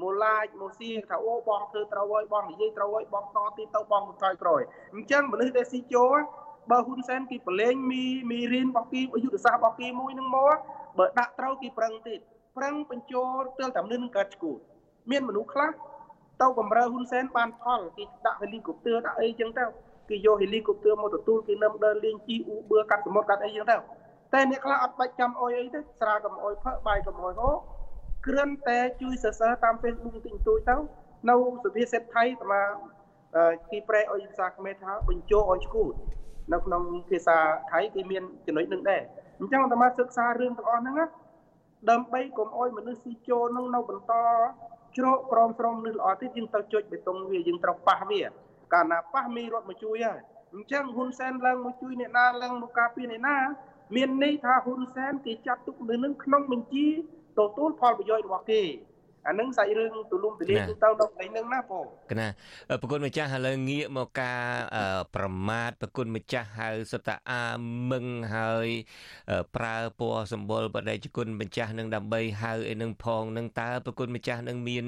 [0.00, 4.60] មកឡាចមកសៀថាអូបងធ្វើត្រូវហើយបងនិយាយត្រូវហើយបងតទីទៅបងក្រោយក្រោយ
[4.94, 6.16] អញ្ចឹងមនុស្សដែលស៊ីចូល
[6.70, 10.56] បើហ៊ុនសែនគេប្រឡែងមីមីរៀនរបស់គេយុទ្ធសាស្ត្ររបស់គេមួយនឹងមក
[10.98, 12.20] បើដាក់ត្រូវគេប្រឹងទៀត
[12.56, 14.58] ប្រឹងបញ្ចូលទើលតែមនុស្សនឹងកើតឈួត
[15.10, 15.70] មានមនុស្សខ្លះ
[16.42, 19.64] ទៅបំរើហ៊ុនសែនបានផលគេដាក់ហេលីកូព្ទ័រដាក់អីចឹងទៅ
[20.08, 23.76] គេយកហេលីកូព្ទ័រមកទទួលគេនឹមដើរលេងជីអ៊ូបឿកាត់សមុទ្រកាត់អីចឹងទៅ
[24.34, 27.50] តែអ្នកខ្លះអត់បាច់ចាំអុយអីទេស្រាកំអុយផឹកបាយកុំអុយហូ
[28.26, 30.76] គ្រាន់តែជួយសរសើរតាម Facebook តិចតួចទៅ
[31.28, 31.34] នៅ
[31.64, 32.54] សុភាសិតថៃតាម
[33.70, 35.92] គេប្រែអុយភាសាខ្មែរថាបញ្ចូលអុយឈួត
[36.52, 37.38] នៅក្នុងភាសា
[37.70, 39.02] ថៃគេមានចំណុចនឹងដែរ
[39.40, 41.06] អញ្ចឹងអាត្មាសិក្សារឿងទាំងអស់ហ្នឹងណា
[41.90, 44.12] ដើម្បីកុំអោយមនុស្សស៊ីចូលនឹងនៅបន្ត
[44.96, 48.20] ជ្រកក្រមស្រមមនុស្សល្អទៀតយើងទៅចុចបេតុងវាយើងត្រូវប៉ះវា
[48.72, 50.20] កាលណាប៉ះមីរត់មកជួយហើយ
[50.54, 53.36] អញ្ចឹងហ៊ុនសែនឡើងមកជួយអ្នកណាឡើងមកការពារអ្នកណា
[53.96, 56.86] មានន័យថាហ៊ុនសែនគេចាត់ទុកនៅនឹងក្នុងបញ្ជី
[57.38, 58.62] ទទួលផលប្រយោជន៍របស់គេ
[59.26, 62.28] អានឹងសាច់រឿងទូលំទូលាយទូទៅនៅកន្លែងហ្នឹងណាបងកណា
[62.80, 64.42] ប្រគុណម្ចាស់ឥឡូវងាកមកការ
[65.14, 67.44] ប្រមាថប្រគុណម្ចាស់ហៅសតអា
[67.90, 68.04] មឹង
[68.34, 68.68] ហើយ
[69.56, 74.84] ប្រើពណ៌សម្បុរបដិជគុណម្ចាស់នឹងដើម្បីហៅឯនឹងផងនឹងតើប្រគុណម្ចាស់នឹងមាន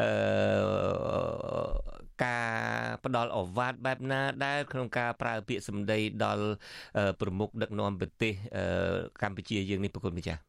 [0.00, 0.08] អឺ
[2.24, 2.52] ការ
[3.04, 6.46] ផ្ដល់អវ៉ាត់បែបណាដែលក្នុងការប្រើពាក្យសម្ដីដល់
[7.20, 8.32] ប្រមុខដឹកនាំប្រទេស
[9.22, 10.40] កម្ពុជាយើងនេះប្រគុណម្ចាស់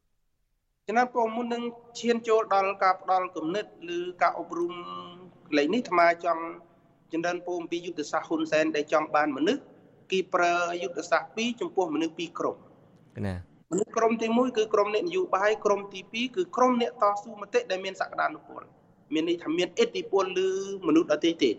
[0.89, 1.63] ចំណាប់បងមុននឹង
[1.99, 3.65] ឈានចូលដល់ការផ្ដល់គំនិត
[3.97, 4.73] ឬការអប់រំ
[5.47, 6.43] កន្លែងនេះអាត្មាចង់
[7.11, 9.61] ចិនដិនពូអំពីយុទ្ធសាស្ត្រហ៊ុនសែនដែលចង់បានមនុស្ស
[10.11, 12.55] គេប្រើយុទ្ធសាស្ត្រ2ចំពោះមនុស្ស2ក្រុម
[13.27, 13.35] ណា
[13.71, 18.61] មនុស្សក្រុមទី1គឺក្រុមអ្នកនយោបាយក្រុមទី2គឺក្រុមអ្នកតស៊ូមតិដែលមានសក្តានុពល
[19.13, 20.51] មានន័យថាមានឥទ្ធិពលលើ
[20.87, 21.55] មនុស្សដទៃទៀត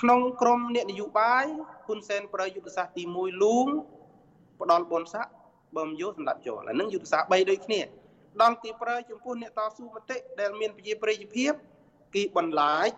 [0.00, 1.44] ក្នុងក្រុមអ្នកនយោបាយ
[1.86, 3.66] ហ៊ុនសែនប្រើយុទ្ធសាស្ត្រទី1លួង
[4.60, 5.26] ផ្ដាល់បនស័ក
[5.76, 7.80] បើមយោសម្រាប់ចូលអានឹងយុទ្ធសាស្ត្រ3ដូចគ្នា
[8.42, 11.52] ដល់គេប្រើចំពោះអ្នកតស៊ូមតិដែលមានប្រជាប្រិយភាព
[12.14, 12.90] គេបន្លាច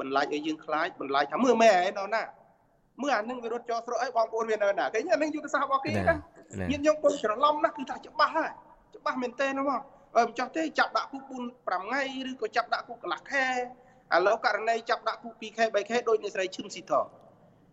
[0.00, 2.22] បន្លាចឲ្យយើងខ្លាចបន្លាចថាមើលមែនឯណោះណា
[3.02, 6.02] មើលអានឹងវារត់ចោលស្រកអីបងប្អូនមាននៅណាគេអានឹងយុទ្ធសាស្ត្ររបស់គេណា
[6.70, 8.50] ញាតិញោមពុំច្រឡំណាគឺថាច្បាស់ហើយ
[8.96, 9.80] ច្បាស់មែនតើណាមក
[10.16, 13.46] អឺមិនចោះទេចាប់ដាក់គុក4 5ថ្ងៃឬក៏ចាប់ដាក់គុកកន្លះខែ
[14.14, 16.92] ឥឡូវករណីចាប់ដាក់គុក2ខែ3ខែដោយអ្នកស្រីឈឹមស៊ីធ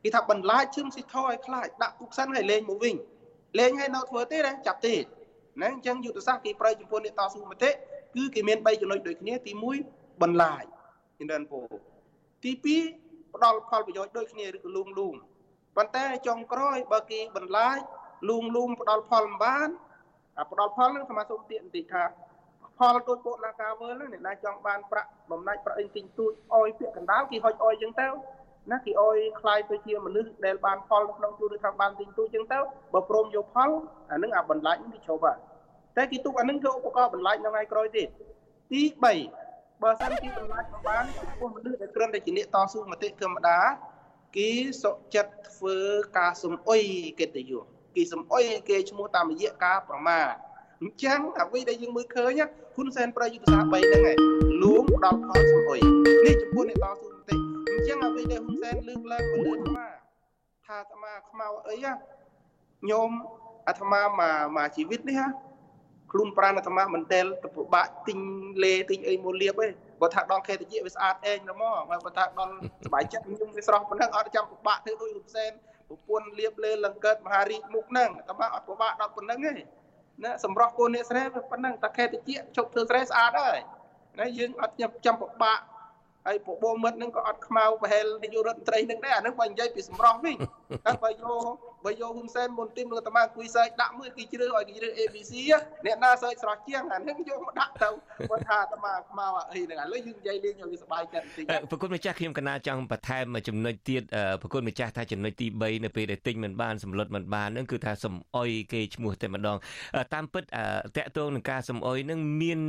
[0.03, 2.95] គេថាបន្លាចឈឹមស៊ីធឲ្យខ្លាចដាក់គុកសិនហើយលេងមកវិញ
[3.59, 4.93] លេងឲ្យនៅធ្វើទេចាប់ទេ
[5.61, 7.71] ណាអញ្ចឹងយុទ្ធសាស្ត្រគេប្រើចំពោះអ្នកតស៊ូមតិ
[8.15, 9.51] គឺគេមាន3ចំណុចដូចគ្នាទី
[9.87, 10.63] 1បន្លាយ
[11.19, 11.59] ជំរិនពោ
[12.43, 12.51] ទី
[12.93, 15.15] 2ផ្ដល់ផលប្រយោជន៍ដូចគ្នាឬក៏លូងលូង
[15.75, 17.77] ប៉ុន្តែចុងក្រោយបើគេបន្លាយ
[18.29, 19.69] លូងលូងផ្ដល់ផលមិនបាន
[20.37, 22.03] អាផ្ដល់ផលនឹងសមាសុំទៀតបន្តិចថា
[22.79, 28.07] ផលដូចពួកនាការវើលអ្នកណាចង់បានប្រាក់បំណាច់ប្រាក់អីទិញទួចអោយពាក្យកណ្ដាលគេហុចអោយចឹងទៅ
[28.72, 32.59] ណាគេអុយខ្លាយទៅជាមនុស្សដែលបានផលក្នុងជួរឬថាបានទីទូចឹងទៅ
[32.93, 33.70] បើព្រមយកផល
[34.11, 35.38] អានឹងអាបន្លាច់នឹងគេជប់ហើយ
[35.97, 38.07] តែគេទុកអានឹងធ្វើឧបករណ៍បន្លាច់នៅថ្ងៃក្រោយទៀត
[38.72, 38.82] ទី
[39.36, 43.57] 3បើសិនជាបន្លាច់មិនបានចំពោះមនុស្សដែលគ្រាន់តែជាអ្នកតស៊ូមតិធម្មតា
[44.38, 44.49] គេ
[44.84, 45.78] សុចិត្តធ្វើ
[46.18, 46.84] ការសំអុយ
[47.20, 47.63] កិត្តិយស
[47.95, 50.26] គេសំអុយគេឈ្មោះតាមរយៈការប្រមាថ
[50.82, 52.41] អញ្ចឹងអ្វីដែលយើងមើលឃើញ
[52.74, 54.18] ហ៊ុនសែនប្រើយុទ្ធសាស្ត្រ3ហ្នឹងឯង
[54.63, 55.80] លួងដល់ផលសំអុយ
[56.26, 57.14] នេះចំពោះអ្នកតស៊ូ
[57.89, 59.88] ចឹងអ្វីដែលហ៊ុនសែនលើកឡើងមកលើអាត្មា
[60.65, 61.93] ថាអាត្មាខ្មៅអីហ៎
[62.89, 63.09] ញោម
[63.67, 65.27] អាត្មាមកមកជីវិតនេះហ៎
[66.11, 68.19] ខ្លួនប្រាណអាត្មាមិនដែលទៅពិបាកទិញ
[68.63, 69.67] លេទិញអីមកលាបទេ
[70.01, 72.53] បើថាដល់ខេតជាវាស្អាតឯងហ្មងបើថាដល់
[72.86, 75.51] សុបាយចិត្តខ្ញុំវាស្រស់ប៉ុណ្ណឹងអត់ចាំពិបាកធ្វើដូចហ៊ុនសែន
[75.88, 79.51] ប្រពន្ធលាបលេលង្កើតមហារាជមុខហ្នឹងអាត្មាអត់ពិបាកដល់ប៉ុណ្ណឹងទេ
[80.23, 81.21] ណាសម្រស់កូនអ្នកស្រី
[81.51, 83.59] ប៉ុណ្ណឹងតែខេតជាជប់ធ្វើស្រីស្អាតហើយ
[84.19, 84.75] ណាយើងអត់
[85.05, 85.59] ចាំពិបាក
[86.28, 90.38] ហើយពពោមិត្តនឹងក៏អត់ខ្មៅប្រហែលនាយករដ្ឋមន្ត្រីនឹងដែរអានឹងបើនិយាយពីសម្រស់វិញ
[90.86, 91.26] តែបើយក
[91.86, 95.34] បើយកហ៊ុនសែនមុនទីមនឹងអាត្មាគួយសើចដាក់មួយគេជ្រើសឲ្យគេជ្រើស ABC
[95.86, 97.89] អ្នកណាសើចស្រស់ជាងអានឹងយកមកដាក់ទៅ
[98.30, 104.03] គាត់ថាអាត្មាខ្មៅអីហ្នឹងឥឡូវយើងនិយាយលេងឲ្យវាសប្បាយចិត្តបន្តិចប្រគុណម្ចាស់ខ្ញុំកណាចង់បន្ថែមចំណុចទៀត
[104.41, 109.57] ប្រគុណម្ចាស់ថាចំណុចទី3នៅពេលដែលទិញមិនបានសម្លុតមិនបានហ្នឹងគឺថាសំអុយគេឈ្មោះតែម្ដង
[110.13, 112.59] តាមពិតតកតងនឹងការសំអុយហ្នឹងមាន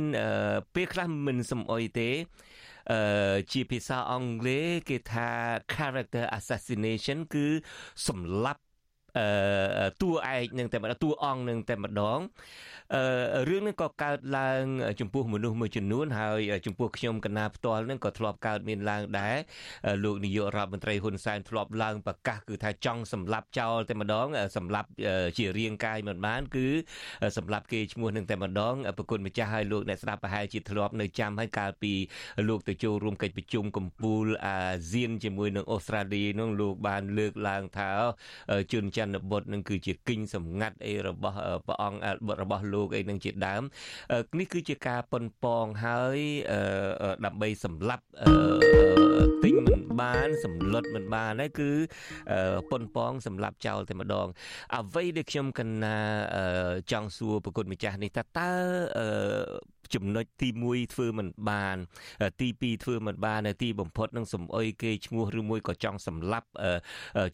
[0.75, 2.56] ពេលខ្លះមិនសំអុយទេអឺ
[3.51, 5.29] ជាភាសាអង់គ្លេសគេថា
[5.73, 7.47] character assassination គឺ
[8.07, 8.66] សម្លាប់អឺ
[10.01, 12.19] តួឯកនឹងតែម្ដងតួអង្គនឹងតែម្ដង
[12.95, 14.63] អឺរឿងនេះក៏កើតឡើង
[14.99, 19.35] ចំពោះមនុស្សមួយចំនួនហើយចំពោះខ្ញុំកណាផ្ទាល់នឹងក៏ធ្លាប់កើតមានឡើងដែរ
[20.03, 24.89] លោកនាយករដ្ឋមន្ត្រីហ៊ុនសែនធ្លាប់ឡើងប្រកាសគឺថាចង់សម្លាប់ចោលតែម្ដងសម្លាប់
[25.37, 26.67] ជារាងកាយមិនបានគឺ
[27.37, 31.93] សម្លាប់គេឈ្មោះនឹងតែម្ដងប្រគុណម្ចាស់ហើយលោកអ្នកស្ដាប់ប្រហែលជាធ្លាប់នៅចាំហើយកាលពី
[32.47, 34.57] លោកទៅចូលរួមកិច្ចប្រជុំកំពូលអា
[34.91, 37.91] ស៊ានជាមួយនឹងអូស្ត្រាលីនោះលោកបានលើកឡើងថា
[38.73, 41.37] ជនច័ន្ទនបុត្រនឹងគឺជាគិញសម្ងាត់អីរបស់
[41.67, 41.99] ព្រះអង្គ
[42.41, 43.63] របស់លោកអីនឹងជាដើម
[44.39, 46.19] នេះគឺជាការប៉ុនប៉ងហើយ
[47.25, 48.05] ដើម្បីសម្លាប់
[49.43, 51.71] ទិញមិនបានសម្លុតមិនបានហើយគឺ
[52.71, 54.27] ប៉ុនប៉ងសម្លាប់ចោលតែម្ដង
[54.75, 55.97] អ្វីដែលខ្ញុំកណា
[56.91, 58.51] ចង់សួរប្រគុណម្ចាស់នេះតើតើ
[59.95, 61.77] ចំណុចទី1ធ្វើមិនបាន
[62.39, 66.47] ទី2ធ្វើមិនបានទីបំផុតនឹងសំអុយគេឈ្មោះឬមួយក៏ចង់សម្លាប់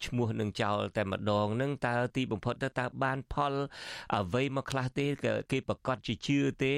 [0.06, 3.52] ឈ្មោះនឹងចោលតែម្ដងនឹងតើទីបំផុតទៅតើបានផល
[4.14, 5.06] អ្វីមកខ្លះទេ
[5.52, 6.74] គេប្រកាសជាជឿទេ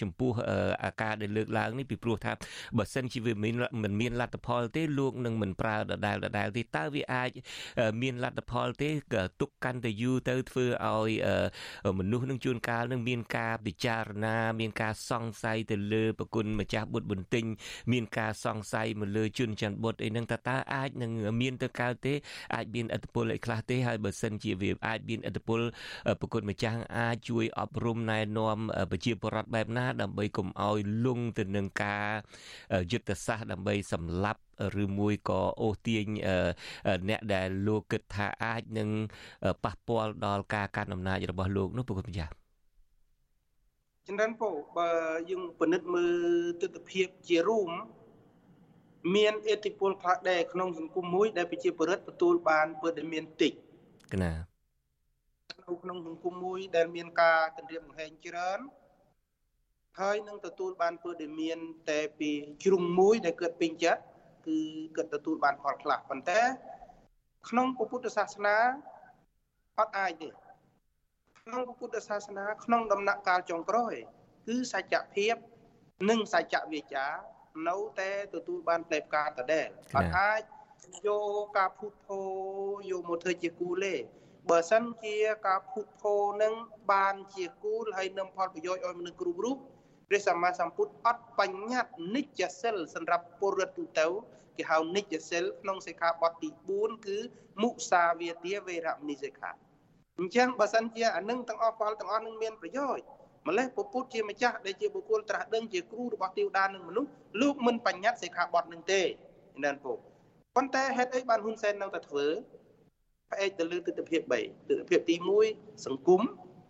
[0.00, 0.32] ចំពោះ
[0.84, 2.32] អាការដែលលើកឡើងនេះពីព្រោះថា
[2.78, 7.30] បើសិនជាវាមិនមិនមានលទ្ធផលទេលោកនឹងមិនប្រើដដែលដដែលទេតើវាអាច
[8.02, 8.90] មានលទ្ធផលទេ
[9.40, 11.10] ទុកកាន់តែយូរទៅធ្វើឲ្យ
[11.98, 17.44] មនុស្សនឹងជួនកាលនឹងមានការពិចារណា មានការសង្ស័យទៅលើប្រគុណម្ចាស់បុត្របន្ទិញ
[17.92, 21.10] មានការសង្ស័យមកលើជនច័ន្ទបុត្រអីហ្នឹងតើតើអាចនឹង
[21.40, 22.14] មានទៅកើតទេ
[22.54, 25.60] អាចមានឥទ្ធិពលអីខ្លះទេហើយបើសិនជាវាអាចមានឥទ្ធិពល
[26.20, 28.58] ប្រគុណម្ចាស់អាចជួយអប់រំណែនាំ
[28.90, 32.06] ប្រជាពលរដ្ឋបែបណាដើម្បីកុំឲ្យលងទៅនឹងការ
[32.92, 34.40] យុទ្ធសាស្ត្រដើម្បីសម្លាប់
[34.82, 36.06] ឬមួយក៏អូសទាញ
[37.08, 38.88] អ្នកដែលលោកគិតថាអាចនឹង
[39.64, 42.32] ប៉ះពាល់ដល់ការកាន់អំណាចរបស់លោកនោះប្រគុណម្ចាស់
[44.06, 44.90] ចម្រើនពោបើ
[45.30, 46.14] យើងពិនិត្យមើល
[46.60, 47.70] ទស្សនវិជ្ជារួម
[49.14, 53.52] មានអធិពលខ្លះដែរក្នុងសង្គមមួយដែលប្រជាពលរដ្ឋទទួលបានពើដែលមានតិច
[54.12, 54.32] កណា
[55.82, 58.60] ក្នុងសង្គមមួយដែលមានការគម្រាមកំហែងច្រើន
[60.00, 61.58] ហើយនឹងទទួលបានពើដែលមាន
[61.90, 62.30] តែពី
[62.64, 64.02] ជ្រុងមួយដែលកើតពេញចិត្ត
[64.46, 64.58] គឺ
[64.96, 66.40] គាត់ទទួលបានផលខ្លះប៉ុន្តែ
[67.48, 68.56] ក្នុងពុទ្ធសាសនា
[69.78, 70.28] អត់អាចទេ
[71.40, 73.94] ក្នុងពុទ្ធសាសនា ក្នុងដំណាក់កាលចុងក្រោយ
[74.48, 75.34] គឺសច្ចភាព
[76.10, 77.06] និងសច្ចវិជ្ជា
[77.68, 80.42] នៅតែទទួលបានផ្លែផ្កាដដែលអត់អាច
[81.06, 82.20] យកការភូតភោ
[82.90, 83.94] យកមកធ្វើជាគូលទេ
[84.50, 85.16] បើសិនជា
[85.46, 86.54] ការភូតភោនឹង
[86.92, 89.56] បានជាគូលហើយនឹងផលប្រយោជន៍ឲ្យមនុស្សគ្រប់រូប
[90.08, 94.06] ព្រះសម្មាសម្ពុទ្ធអត់បញ្ញត្តិនិច្ចសិលសម្រាប់ពលរដ្ឋទូទៅ
[94.56, 97.18] គេហៅនិច្ចសិលក្នុងសិក្ខាបទទី4គឺ
[97.62, 99.50] មុសាវាទាវេរមណីសិក្ខា
[100.18, 103.04] អញ្ចឹងបើសិនជាអានឹងទាំងអស់ផលទាំងអស់នឹងមានប្រយោជន៍
[103.48, 107.10] ម្លេះពុទ្ធជាម្ចាស់ដែលជាបុគ្គលត្រាស់ដឹងជាគ្រូរបស់ទេវតានិងមនុស្ស
[107.40, 109.00] លោកមិនបញ្ញត្តិសិក្ខាបទនឹងទេ
[109.64, 110.11] ណានពុទ្ធ
[110.56, 112.26] ប៉ុន្តែហេតុអីបានហ៊ុនសែននៅតែធ្វើ
[113.30, 115.14] ផ្អែកទៅលើទស្សនវិជ្ជា3ទស្សនវិជ្ជាទី
[115.50, 116.20] 1សង្គម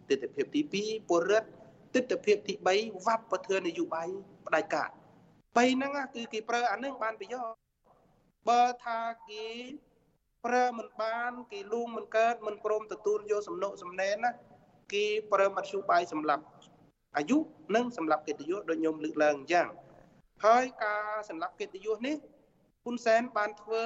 [0.08, 1.48] ទស្សនវិជ្ជាទី2ពលរដ្ឋ
[1.94, 4.08] ទស្សនវិជ្ជាទី3វប្បធម៌នយោបាយ
[4.46, 4.88] ផ្ដាច់ការ
[5.30, 7.56] 3ហ្នឹងគឺគេប្រើអានឹងបានប្រយោជន៍
[8.48, 9.44] បើថាគេ
[10.46, 14.30] ប្រើមិនបានគេលួងមិនកើតមិនព្រមទទួលយកសំណុកសំណែនណា
[14.92, 16.44] គេប្រើមធ្យោបាយសម្រាប់
[17.16, 17.38] អាយុ
[17.74, 19.66] និងសម្រាប់កិត្តិយសដូចខ្ញុំលើកឡើងអញ្ចឹង
[20.44, 22.16] ហើយការសម្រាប់កិត្តិយសនេះ
[22.84, 23.84] ហ៊ុនសែនបានធ្វើ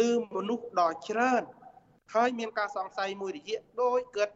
[0.00, 1.42] លឺមនុស្សដ៏ច្រើន
[2.14, 4.30] ហើយមានការសង្ស័យមួយរយៈដោយកើត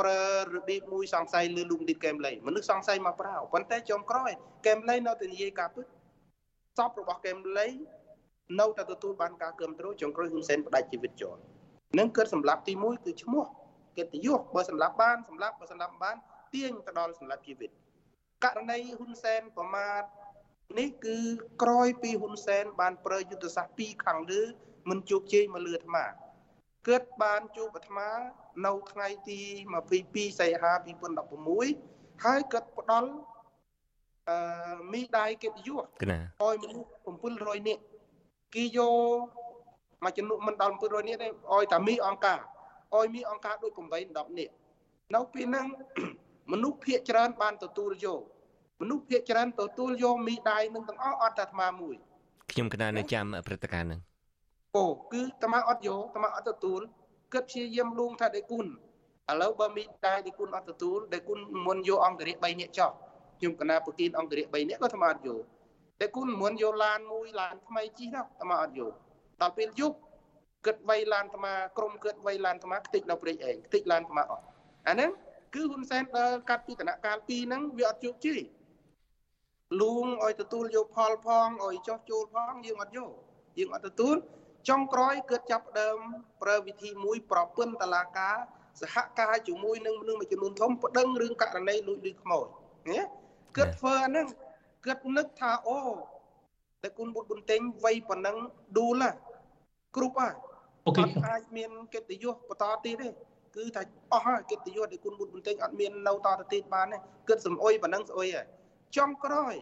[0.00, 0.22] ប្រើ
[0.54, 4.30] របៀបមួយសង្ស័យលឺលុំឌីកែមលៃមនុស្សសង្ស័យមកប្រៅប៉ុន្តែចុងក្រោយ
[4.66, 5.86] កែមលៃនៅតែនិយាយការពិត
[6.78, 7.66] សពរបស់កែមលៃ
[8.60, 11.36] នៅតែទទួលបានការគ្រប់គ្រងចុងក្រោយហ៊ុនសែនផ្ដាច់ជីវិតចោល
[11.98, 13.44] នឹងកើតសម្លាប់ទី1គឺឈ្មោះ
[13.98, 16.16] កិត្តិយសបើសម្លាប់បានសម្លាប់បើសម្លាប់បាន
[16.54, 17.70] ទាញទៅដល់សម្លាប់ជីវិត
[18.44, 20.02] ករណីហ៊ុនសែនប្រមាថ
[20.78, 21.16] នេះគឺ
[21.62, 24.42] ក្រោយពីហ៊ុនសែនបានប្រើយុទ្ធសាស្ត្រពីរខាងលើ
[24.88, 26.04] មិនជោគជ័យមកលឺអាត្មា
[26.88, 28.08] កើតបានជួបអាត្មា
[28.66, 29.40] នៅថ្ងៃទី
[29.92, 30.72] 22សីហា
[31.48, 33.10] 2016ហើយគាត់ផ្ដល់
[34.28, 35.82] អឺមីដាយកិត្តិយស
[36.42, 36.88] ឲ្យមនុស្ស
[37.24, 37.82] 700នាក់
[38.54, 39.24] គេយក
[40.04, 42.40] មួយចំនួនមិនដល់700នាក់ទេឲ្យតែមីអង្គការ
[42.94, 44.52] ឲ្យមីអង្គការដូច8 10នាក់
[45.14, 45.66] នៅពេលហ្នឹង
[46.52, 48.20] មនុស្សភាកច្រើនបានទទួលយក
[48.84, 51.96] មនុស្សភាកច្រើនទទួលយកមីដាយនឹងទាំងអស់អត់តែអាត្មាមួយ
[52.50, 54.00] ខ្ញុំកណានៅចាំព្រឹត្តិការណ៍ហ្នឹង
[54.76, 56.80] អូគឺអាត្មាអត់យកអាត្មាអត់ទទួល
[57.32, 58.66] គិតព្យាយាមលួងថាដេគុណ
[59.30, 62.90] ឥឡូវបើមីដាយដេគុណអត់ទទួលដេគុណមុនយកអង្គរិយ3នាក់ចោះ
[63.38, 65.42] ខ្ញុំកណាប្រគិនអង្គរិយ3នាក់ក៏អាត្មាអត់យក
[66.00, 68.92] តែគុណមិនយកឡានមួយឡានថ្មីជិះណាអាមកអត់យក
[69.42, 69.96] ដល់ពេលយប់
[70.66, 74.44] គិតវៃឡានអាមកក្រុមគិតវៃឡានអាមកខ្ទេចនៅព្រៃឯងខ្ទេចឡានអាមកអត់
[74.88, 75.10] អាហ្នឹង
[75.54, 78.40] គឺហ៊ុនសែនដើរកាត់ពីដំណាក់កាល2ហ្នឹងវាអត់ជោគជ័យ
[79.80, 83.10] លួងឲ្យទទួលយកផលផងឲ្យចោះចូលផងយើងអត់យក
[83.58, 84.16] យើងអត់ទទួល
[84.68, 85.98] ចុងក្រោយគឺចាប់ដើម
[86.42, 88.36] ប្រើវិធីមួយប្រពន្ធតឡាការ
[88.80, 92.46] សហការជាមួយនឹងមនុស្សមួយចំនួនធំប្តឹងរឿងករណីលួចលុយខ្មោច
[92.90, 93.00] ណា
[93.56, 94.26] គឺធ្វើអាហ្នឹង
[94.86, 95.78] គិតនឹកថាអូ
[96.82, 98.36] តែគុណបុត្របុនតេងវ័យប៉ុណ្ណឹង
[98.76, 99.02] ឌូល
[99.96, 100.34] គ្រប់ហើយ
[100.86, 103.08] អូខេអាចមានកិត្តិយសបន្តទៀតទេ
[103.56, 106.98] គឺថាអស់ហើយកិត្តិយសដែលគុណបុត្របុនតេងអត់មាននៅតទៅទៀតបានទេ
[107.28, 108.46] គិតសំអុយប៉ុណ្ណឹងស្អុយហើយ
[108.96, 109.54] ចំក្រោយ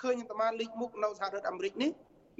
[0.00, 1.90] ឃើញអាត្មាលេខមុខនៅសហរដ្ឋអាមេរិកនេះ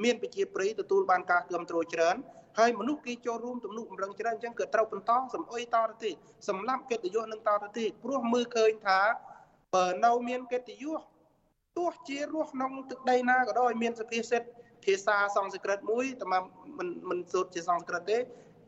[0.05, 2.17] មានប្រជាប្រិយទទួលបានការគ្រប់គ្រងច្រើន
[2.59, 6.15] ហើយមនុស្សគេចូលរួមទំនុកបំរុងច្រើនអញ្ចឹងគឺត្រូវបន្តសំអុយតទៅទៀត
[6.49, 9.01] សម្រាប់កិត្តិយសនឹងតទៅទៀតព្រោះមើលឃើញថា
[9.75, 11.01] បើនៅមានកិត្តិយស
[11.79, 14.49] ទោះជារស់ក្នុងទឹកដីណាក៏ដោយមានសភាសិទ្ធ
[14.85, 18.19] ភាសាសំស្ក្រឹតមួយតែមិនមិនសូត្រជាសំស្ក្រឹតទេ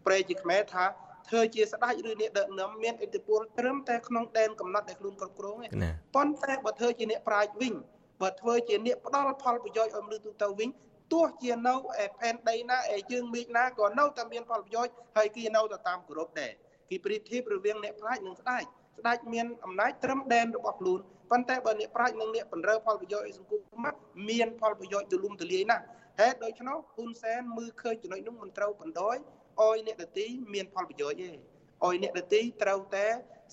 [0.07, 0.85] ប្រែជាខ្មែរថា
[1.29, 5.68] ធ្វើជាស្ដេចឬអ្នកដឹកនាំមានឥទ្ធិពលត្រឹមតែក្នុងដែនកំណត់ដែលខ្លួនគ្រប់គ្រងទេ
[6.14, 7.75] ប៉ុន្តែបើធ្វើជាអ្នកប្រាជ្ញវិញ
[8.22, 10.68] បើធ្វើជាអ្នកផ្ដល់ផលប្រយោជន៍ឲ្យមនុស្សទូទៅវិញ
[11.12, 16.53] ទោះជានៅឯផែនដីណាឯយើងមេឃណាក៏នៅតែមានផលប្រយោជន៍ហើយគេនៅតែតាមគោរពដែរ
[16.91, 18.62] គេប្រៀបធៀបរវាងអ្នកប្រាជ្ញនិងស្ដេច
[18.99, 21.01] ស្ដេចមានអំណាចត្រឹមដែនរបស់ខ្លួន
[21.31, 23.53] ប៉ុន្តែបើអ្នកប្រាជ្ញនិងអ្នកបណ្រើផលប្រយោជន៍ឲ្យសង្គ
[23.85, 23.87] ម
[24.29, 25.85] មានផលប្រយោជន៍ទូលំទូលាយណាស់
[26.20, 29.16] ហេតុដូច្នោះហ៊ុនសែនមើលឃើញចំណុចនោះមិនត្រូវបណ្ដោយ
[29.63, 33.07] ឲ្យអ្នកដទីមានផលប្រយោជន៍ទេឲ្យអ្នកដទីត្រូវតែ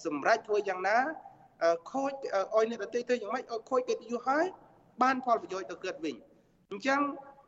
[0.06, 0.98] សម្រេចធ្វើយ៉ាងណា
[1.92, 2.12] ខូច
[2.56, 4.46] ឲ្យអ្នកដទីធ្វើយ៉ាងម៉េចឲ្យខូចកិត្តិយសហើយ
[5.02, 6.16] បានផលប្រយោជន៍ទៅកើតវិញ
[6.72, 7.00] អញ្ចឹង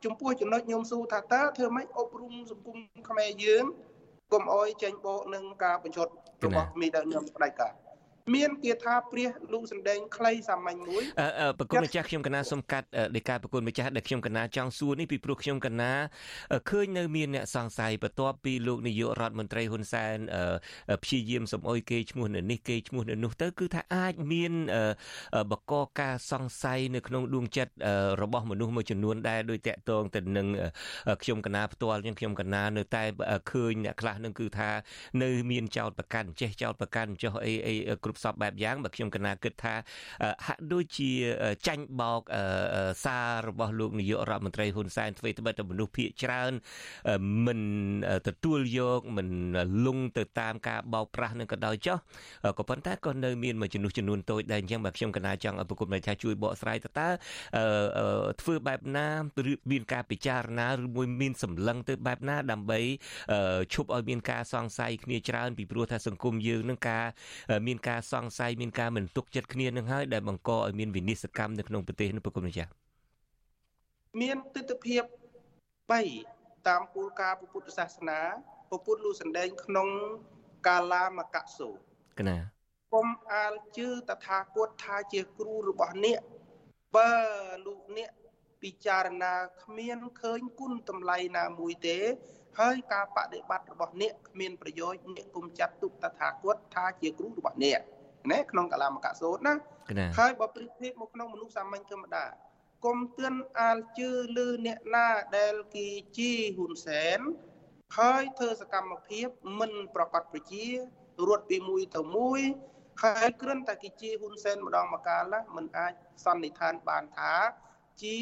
[0.06, 2.78] ចំពោះចំណុចញោមស៊ូថាតើធ្វើម៉េចអប់រំសង្គម
[3.10, 3.64] ខ្មែរយើង
[4.34, 6.12] កុំអោយចេញបោកនឹងការបញ្ឈប់
[6.46, 7.74] របស់មីដើមញោមផ្ដាច់ការ
[8.36, 15.92] មានគាថាព្រះលូសម្ដែងខ្លីសាមញ្ញមួយអឺប្រគុណម្ចាស់ខ្ញុំកណាសុំកាត់នៃការប្រគុណម្ចាស់ដែលខ្ញុំកណាចង់សួរនេះពីព្រោះខ្ញុំកណា
[16.70, 20.16] ឃើញនៅមានអ្នកសង្ស័យបន្ទាប់ពីលោកនាយករដ្ឋមន្ត្រីហ៊ុនសែន
[21.04, 24.54] ព្យាយាមសំអុយគេឈ្មោះនៅនេះគេឈ្មោះនៅនោះទៅគឺថាអាចមាន
[25.52, 27.74] បកកការសង្ស័យនៅក្នុងដួងចិត្ត
[28.22, 30.48] របស់មនុស្សមួយចំនួនដែរដោយតាក់ទងទៅនឹង
[31.24, 33.04] ខ្ញុំកណាផ្ទាល់ខ្ញុំខ្ញុំកណានៅតែ
[33.52, 34.70] ឃើញអ្នកខ្លះនឹងគឺថា
[35.24, 37.76] នៅមានចោតប្រកាន់ចេះចោតប្រកាន់ចុះអីអី
[38.14, 39.76] គ្រប់គ្រប់សពបែបយ៉ាងបើខ្ញុំកណាគិតថា
[40.48, 41.12] ហាក់ដូចជា
[41.68, 42.22] ចាញ់បោក
[43.06, 46.52] សាររបស់លោកនាយករដ្ឋមន្ត្រីហ៊ុនសែនធ្វើត្បិតតែមនុស្សភាគច្រើន
[47.46, 47.60] មិន
[48.28, 49.28] ទទួលយកមិន
[49.86, 51.98] លងទៅតាមការបោកប្រាស់នឹងក៏ដោយចុះ
[52.60, 57.10] ក៏ប៉ុន្តែក៏នៅមានមួយចំនួនចំនួនតូចដែរអញ្ចឹងបើខ្ញុំកណាចង់ឲ្យប្រគំន័យថាជួយបកស្រាយតើតើ
[58.42, 59.08] ធ្វើបែបណា
[59.52, 62.80] ឬមានការពិចារណាឬមួយមានសម្លឹងទៅបែបណាដើម្បី
[63.74, 67.06] ឈប់ឲ្យមានការសង្ស័យគ្នាច្រើនពីព្រោះថាសង្គមយើងនឹងការ
[67.68, 72.72] មានការសង្ស័យមានការមិនទុកចិត្តគ្នានឹងហើយដែលបង្កឲ្យមានវិនិស្សកម្មនៅក្នុងប្រទេសនេះប្រគុណម្ចាស់
[74.22, 74.98] មានទស្សនវិជ្ជា
[75.84, 78.20] 3តាមគោលការណ៍ពុទ្ធសាសនា
[78.70, 79.88] ពុទ្ធលូសណ្ដែងក្នុង
[80.68, 81.70] កាលាមកសូ
[82.20, 82.38] កណា
[82.94, 86.20] គុំអាលជឿតថាគតថាជាគ្រូរបស់អ្នក
[86.96, 87.12] បើ
[87.66, 88.12] លោកអ្នក
[88.62, 89.34] ពិចារណា
[89.64, 91.98] គ្មានឃើញគុណតម្លៃណាមួយទេ
[92.60, 97.80] ហើយការបដិបត្តិរបស់អ្នកគ្មានប្រយោជន៍អ្នកគុំចាត់ទុកតថាគតថាជាគ្រូរបស់អ្នក
[98.32, 99.54] ណាក្នុងកាលាមកសោតណា
[100.18, 102.26] ហើយបើប្រៀបធៀបមកក្នុងមនុស្សសាមញ្ញធម្មតា
[102.86, 105.08] គុំទឿនអាលជឿលឺអ្នកណា
[105.38, 107.20] ដែលគេជីហ៊ុនសែន
[107.98, 109.28] ហើយធ្វើសកម្មភាព
[109.60, 110.66] មិនប្រកាសប្រជា
[111.28, 112.42] រត់ពីមួយទៅមួយ
[113.04, 115.94] ហើយគ្រាន់តែគេជាហ៊ុនសែនម្ដងម្កាលណាមិនអាច
[116.24, 117.34] សន្និដ្ឋានបានថា
[118.02, 118.18] ជា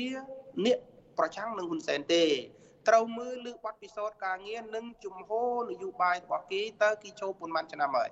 [0.66, 0.78] អ្នក
[1.18, 2.24] ប្រឆាំងនឹងហ៊ុនសែនទេ
[2.88, 8.10] ត្រូវមើលលើបទពិសោធន៍ការងារនិងជំហរនយោបាយរបស់គេតើគេចូលប៉ុន្មានឆ្នាំហើយ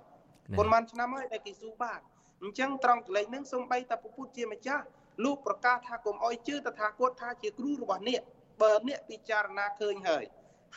[0.58, 2.00] ប៉ុន្មានឆ្នាំហើយដែលគេស៊ូបាន
[2.44, 4.84] អញ្ចឹងត្រង់កន្លែងហ្នឹងសូម្បីតែពុទ្ធជាម្ចាស់
[5.24, 8.22] លោកប្រកាសថាកុំអោយជឿតថាគតថាជាគ្រូរបស់អ្នក
[8.62, 10.24] បើអ្នកពិចារណាឃើញហើយ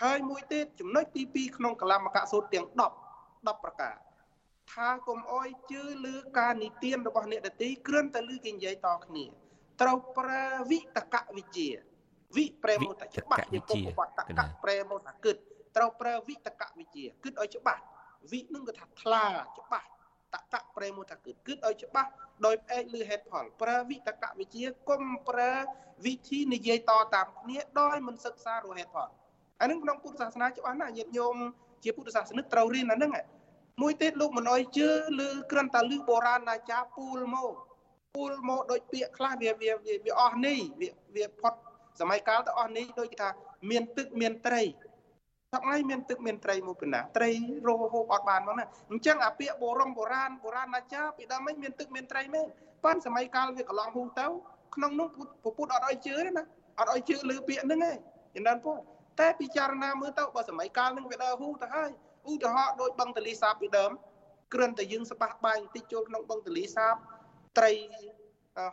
[0.02, 3.96] ហើយមួយទៀតចំណុចទី2ក្នុងកលមកៈសូត្រទាំង10 10ប្រការ
[4.72, 9.24] ថាកុំអោយជឿលើការនិទានរបស់អ្នកដតីគ្រាន់តែលើគេនិយាយតគ្នា
[9.80, 11.68] ត្រូវប្រើវិតកវិជ្ជា
[12.36, 15.36] វិប្រែមកតែច្បាស់ជាពុកបតកៈប្រែមកថាគិត
[15.76, 17.82] ត្រូវប្រើវិតកវិជ្ជាគិតឲ្យច្បាស់
[18.30, 19.24] វិនឹងគឺថាថ្លា
[19.58, 19.88] ច្បាស់
[20.34, 22.10] តកៈប្រែមកថាគិតគិតឲ្យច្បាស់
[22.46, 25.52] ដោយផ្អែកលើហេតុផលប្រើវិតកវិជ្ជាកុំប្រើ
[26.06, 29.08] វិធីនិយាយតតាមគ្នាដោយមិនសិក្សារហេតុផល
[29.60, 31.36] អានឹងក្នុងពុទ្ធសាសនាច្បាស់ណាស់ញាតិញោម
[31.84, 33.12] ជាពុទ្ធសាសនិកត្រូវរៀនអានឹង
[33.80, 34.88] មួយទៀតលោកមិនអោយជឿ
[35.26, 37.52] ឬគ្រាន់តែលឺបុរាណអាចារ្យពូលមក
[38.14, 39.72] ពូលមកដូចពាក្យខ្លះវាវា
[40.04, 41.54] វាអស់នេះវាវាផុត
[42.00, 43.30] សម័យកាលទៅអស់នេះដូចគេថា
[43.70, 44.62] មានទឹកមានត្រី
[45.61, 47.30] ថ្ងៃមានទឹកមានត្រីមកពីណាត្រី
[47.66, 52.46] រោហូបអត់បានមកណាអញ្ចឹងអាពាក្យបុរងបុរាណបុរាណអាចារ្យពីដើមមិនមានទឹកមានត្រីមែន
[52.84, 54.26] ប៉ិនសម័យកាលវាកន្លងហូរទៅ
[54.74, 55.09] ក្នុងនោះ
[55.42, 56.44] ពុទ្ធអត់ឲ្យជឿទេណា
[56.78, 57.92] អត់ឲ្យជឿលើពាក្យហ្នឹងទេ
[58.34, 58.72] ចំណានពោ
[59.20, 61.90] តែពិចារណាមើលទៅបើសម័យកាលហ្នឹងវាដើរហូរទៅហើយ
[62.30, 63.92] ឧទាហរណ៍ដូចបឹងទលីសាបពីដើម
[64.55, 66.94] គ្រាន់តែយើងស្ប៉ះបាយបន្តិចចូលក្នុងបឹងទលីសាប
[67.59, 67.72] ត្រី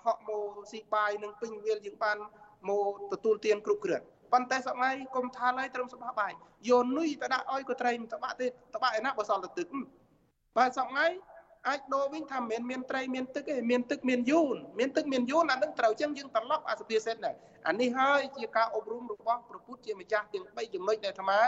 [0.06, 2.18] ហក់មកស៊ីបាយនឹងពេញវាលយើងបាន
[2.70, 6.32] មកទទួលទានគ្រប់គ្រាន់ ប៉ុន្តែសម័យកុំថាឡើយត្រឹមសបាបាយ
[6.70, 9.68] យកនុយទៅដាក់ឲ្យក៏ត្រីមិនតបាក់ទេតបាក់ឯណាបើសល់តែទឹក
[10.58, 11.12] បាទសម័យ
[11.68, 17.36] អាចដូរវិញថាមិនមានត្រីមានទឹកទេមានទឹកមានយូនមានទឹកមានយូនអានឹងត្រូវចឹងយើងត្រឡប់អាសភាសិតហ្នឹង
[17.68, 21.40] អានេះហើយជាការអប់រំរបស់ព្រះពុទ្ធជាម្ចាស់ទាំង3ចំណុចដែលអាត្មា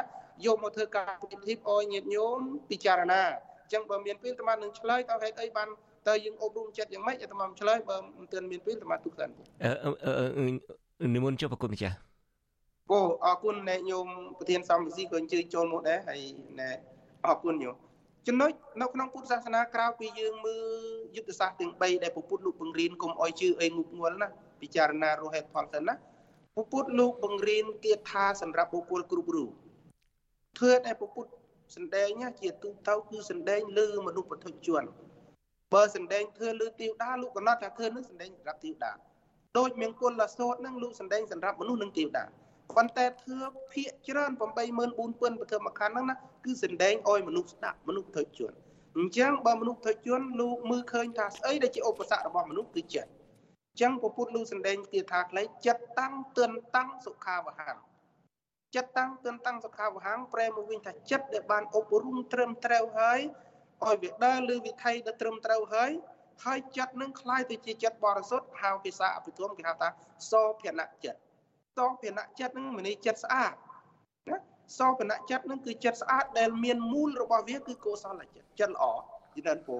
[0.46, 3.24] យកមកធ្វើការពិធីអោយញាតិញោមពិចារណា
[3.62, 5.68] អញ្ចឹងបើមានពេលអាត្មានឹងឆ្លើយតើហេតុអីបាន
[6.08, 9.30] តើយើងអប់រំចិត្តយ៉ាងម៉េចអាត្មាឆ្លើយបើមិនទាន់មានពេលអាត្មាទុកសិន
[11.16, 12.11] និមន្តចុះប្រគុណម្ចាស់ព
[12.92, 16.22] គោអរគុណអ្នកញោមប្រធានសំវិសីក៏អញ្ជើញចូលមកដែរហើយ
[16.60, 16.70] ណែ
[17.26, 17.76] អរគុណញោម
[18.28, 20.66] ចំណុចនៅក្នុងពុទ្ធសាសនាក្រៅពីយើងមើល
[21.16, 24.28] យុទ្ធសាស្ត្រទាំង3ដែលពុទ្ធលោកបង្រៀនកុំអោយជឿអីងុកងល់ណា
[24.62, 25.94] ពិចារណារហេតុផលទៅណា
[26.56, 29.50] ពុទ្ធលោកបង្រៀនគាថាសម្រាប់បុគ្គលគ្រប់រូប
[30.58, 31.30] ធ្វើតែពុទ្ធ
[31.76, 32.10] សម្ដែង
[32.42, 34.84] ជាទូទៅគឺសម្ដែងលើមនុស្សពុទ្ធជន
[35.74, 38.92] បើសម្ដែងធ្វើលើទេវតាលោកកំណត់ថាធ្វើនឹងសម្ដែងសម្រាប់ទេវតា
[39.58, 42.26] ដូចមង្គលសោតនឹងលោកសម្ដែងសម្រាប់មនុស្សនិងទេវតា
[42.77, 43.39] ប៉ុន្តែធ្វើ
[43.73, 44.31] ភាកច្រើន
[44.81, 48.53] 84000ពធមខណ្ឌហ្នឹងណាគឺសម្ដែងឲ្យមនុស្សស្ដាប់មនុស្សធុជន
[48.97, 53.11] អញ្ចឹងបើមនុស្សធុជនលោកមើលឃើញថាស្អីដែលជាឧបសគ្គរបស់មនុស្សគឺចិត្ត
[53.71, 57.71] អញ្ចឹងពពុទ្ធលោកសម្ដែងទៀតថាខ្លីចិត្តតាំងទឿនតាំងសុខាវហੰ
[58.75, 63.21] ចិត្តតាំងទឿនតាំងសុខាវហੰប្រែមកវិញថាចិត្តដែលបានអប់រំត្រឹមត្រូវហើយ
[63.85, 65.91] ឲ្យវាដើរលើវិថីដែលត្រឹមត្រូវហើយ
[66.45, 69.89] ហើយចិត្តនឹងคล้ายទៅជាចិត្តបរិសុទ្ធហៅភាសាអភិធម្មគេហៅថា
[70.31, 71.19] សោភនៈចិត្ត
[71.78, 73.54] សោភនៈចិត្តនឹងមានចិត្តស្អាត
[74.30, 74.38] ណា
[74.78, 78.86] សោភនៈចិត្តនឹងគឺចិត្តស្អាតដែលមានមូលរបស់វាគឺកុសលចិត្តចិត្តល្អ
[79.36, 79.78] យល់ទេពូ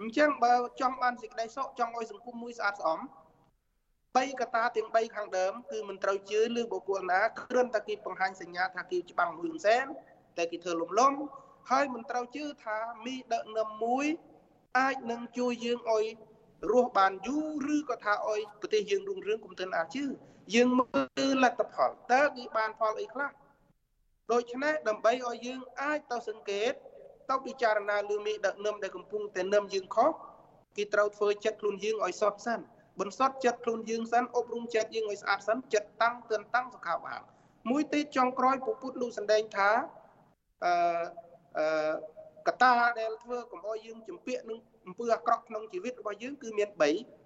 [0.00, 3.00] អញ្ចឹងបើចង់បានសេចក្តីសុខចង់ឲ្យសង្គមមួយស្អាតស្អំ
[4.16, 9.84] បីកតាទាំង3ខាងដើមគឺមិនត្រូវជឿលើបុគ្គលណាគ្រាន់តែគេបង្ហាញសញ្ញាថាគេច្បាំងមួយលំសែន
[10.36, 11.12] តែគេធ្វើលំលំ
[11.70, 14.06] ហើយមិនត្រូវជឿថាមីដឹកនាំមួយ
[14.78, 16.04] អាចនឹងជួយយើងឲ្យ
[16.70, 20.04] រស់បានយូរឬក៏ថាឲ្យប្រទេសយើងរុងរឿងគុំទិនអាចជឿ
[20.54, 20.86] យើងមើ
[21.18, 23.30] លលទ្ធផលតើគឺបានផលអីខ្លះ
[24.32, 26.72] ដូច្នេះដើម្បីឲ្យយើងអាចទៅសង្កេត
[27.30, 30.10] ទៅពិចារណាលើមេដឹកនាំដែលកំពុងតែនាំយើងខុស
[30.76, 32.60] គេត្រូវធ្វើចិត្តខ្លួនយើងឲ្យសត់សិន
[33.00, 37.20] បន្សត់ចិត្តខ្លួនយើងសិនអប់រំចិត្តយើងឲ្យស្អាតសិនចិត្តតាំងទឿនតាំងសុខាបាន
[37.70, 39.70] មួយទៀតចុងក្រោយពុទ្ធលោកសម្ដែងថា
[40.64, 40.72] អឺ
[41.58, 41.94] អឺ
[42.46, 47.23] កតាដែលធ្វើកុំឲ្យយើងចម្ពាក់នឹងអំពើអាក្រក់ក្នុងជីវិតរបស់យើងគឺមាន3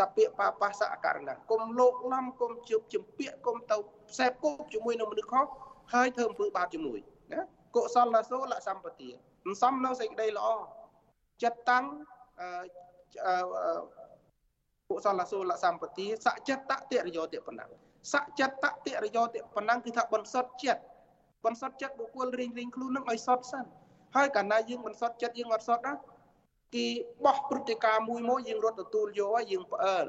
[0.00, 3.76] តពាកបាបាសអករណគុំលោកឡំគុំជប់ចម្ពាក់គុំទៅ
[4.10, 5.46] ផ្សេបគប់ជាមួយនឹងមនុស្សខុស
[5.94, 6.98] ហើយធ្វើអំពើបាបជាមួយ
[7.32, 7.40] ណា
[7.76, 9.10] កុសលសូលសម្បទា
[9.46, 10.48] មិនសមនៅសេចក្តីល្អ
[11.42, 11.84] ចិត្តតាំង
[12.40, 13.32] អឺ
[14.88, 17.62] កុសលសូលសម្បទាសច្ចតតិរយោតិបណ្ណ
[18.12, 20.82] សច្ចតតិរយោតិបណ្ណគឺថាបន្សុតចិត្ត
[21.44, 23.64] បន្សុតចិត្តបុគ្គលរៀងរៀងខ្លួននឹងឲ្យសត់សិន
[24.16, 25.92] ហើយកាលណាយើងបន្សុតចិត្តយើងអត់សត់ណា
[26.74, 26.86] គេ
[27.24, 30.06] បោះព្រឹត្តិការណ៍មួយមកយើងរត់ទទួលយកហើយយើងផ្អើល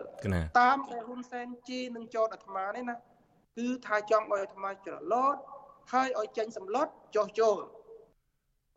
[0.59, 2.95] តាមដែលហ៊ុនសែនជីនឹងចោតអាត្មានេះណា
[3.57, 5.35] គឺថាចង់ឲ្យអាត្មាច្រឡោត
[5.93, 7.57] ហើយឲ្យចេញសម្លុតចោះចូល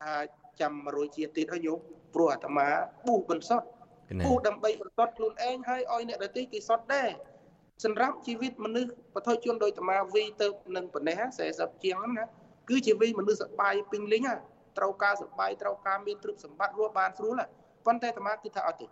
[0.02, 0.14] ថា
[0.60, 1.78] ចាំ100ជាតិទៀតហើយញោម
[2.14, 2.66] ព្រោះអាត្មា
[3.06, 3.62] ប៊ូបន្សុត
[4.24, 7.10] ប៊ូដើម្បីបន្សុតខ្លួនឯងហើយឲ្យអ្នកដទៃគេសុតដែរ
[7.84, 11.20] សម្រាប់ជីវិតមនុស្សបថុជនដោយអាត្មាវីទៅនឹងប៉ុណ្ណេះ
[11.52, 12.24] 40ជាងហ្នឹងណា
[12.68, 14.28] គឺជាវីមនុស្សសបាយពេញលេញ
[14.78, 17.42] ត្រូវការសបាយត្រូវការមានទ្រព្យសម្បត្តិរស់បានស្រួល
[17.86, 18.86] ប៉ុន្តែអាត្មាគឺថាអត់ទេ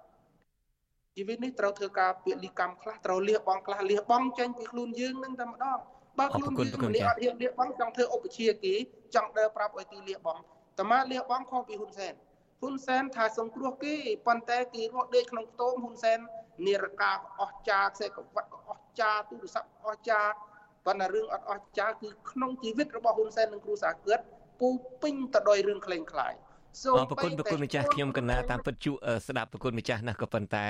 [1.17, 5.79] ជីវិតនេះត្រូវធ្វើការពលិកម្មខ្លះត្រូវលះបង់ខ្លះលះបង់ចេញពីខ្លួនយើងនឹងតែម្ដង
[6.19, 8.75] បើខ្លួនយើងម្នាក់អត់ហ៊ានលះបង់ចង់ធ្វើឧបជាគេ
[9.15, 12.15] ចង់ដើរប្រាប់ឲ្យទីលះបង់អាត្មាលះបង់ខុសពីហ៊ុនសែន
[12.61, 13.95] ហ៊ុនសែនថាសង្គ្រោះគេ
[14.27, 16.19] ប៉ុន្តែគេរស់ដេកក្នុងខ្ទមហ៊ុនសែន
[16.67, 20.21] និរកាអស់ចាខ្សែក្រវ៉ាត់ក៏អស់ចាទូរស័ព្ទអស់ចា
[20.87, 24.19] ប៉ុន្តែរឿងអត់អស់ចាគឺក្នុងជីវិតរបស់ហ៊ុនសែននិងគ្រូសាគិត
[24.61, 24.69] ពូ
[25.03, 26.35] ពេញទៅដោយរឿងក្លែងក្លាយ
[26.83, 28.99] សូមប្រគុណប្រគុណម្ចាស់ខ្ញុំកណាតាមពិតជក់
[29.29, 30.67] ស្ដាប់ប្រគុណម្ចាស់ណាស់ក៏ប៉ុន្តែ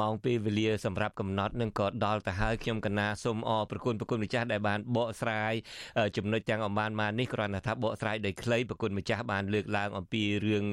[0.00, 5.52] ម៉ោងពេលវេលាសម្រាប់កំណត់នឹងក៏ដល់ទៅហើយខ្ញុំកណាសូមអរប្រគុណប្រគុណម្ចាស់ដែលបានបកស្រាយ
[6.16, 10.64] ចំណុចទាំងអំបានមកនេះគ្រាន់តែថាបកស្រាយដោយខ្លីប្រគុណម្ចាស់បានលើកឡើងអំពីរឿង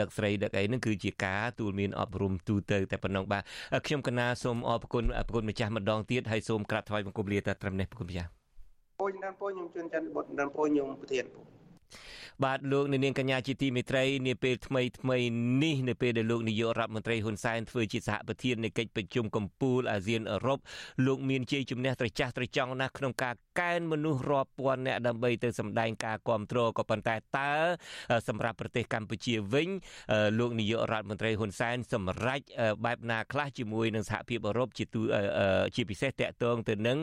[0.00, 3.42] ដឹកស្រីដឹកអីហ្នឹងគឺជាការទូលមានអប់រំទូទៅតែប៉ុណ្ណឹងបាទ
[3.86, 8.28] ខ្ញុំកណាសូមអរប្រគុណប្រគុណម្ចាស់ម្ដងទៀតហើយសូមក្រាបថ្វាយបង្គំលាតែត្រឹមនេះប្រគុណម្ចាស់
[9.00, 11.40] ពូញដល់ពូខ្ញុំជួនច័ន្ទបុត្រដល់ពូខ្ញុំប្រធានពូ
[12.44, 15.18] បាទលោកនាងកញ្ញាជាទីមេត្រីនាពេលថ្មីថ្មី
[15.62, 20.58] នេះនៅពេលដែលលោកនាយករដ្ឋមន្ត្រីហ៊ុនសែនធ្វើជាសហប្រធាននៃកិច្ចប្រជុំកំពូលអាស៊ានអឺរ៉ុប
[21.06, 27.52] លោកមានជ័យជំនះត្រចះត្រចង់ណាស់ក្នុងការកែនមនុស្សរាប់ពាន់នាក់ដើម្បីទៅសម្ដែងការគ្រប់គ្រងក៏ប៉ុន្តែតើ
[28.28, 29.68] សម្រាប់ប្រទេសកម្ពុជាវិញ
[30.38, 32.40] លោកនាយករដ្ឋមន្ត្រីហ៊ុនសែនសម្រេច
[32.84, 35.00] បែបណាខ្លះជាមួយនឹងសហភាពអឺរ៉ុបជាទូ
[35.76, 36.98] ជាពិសេសតកតងទៅនឹង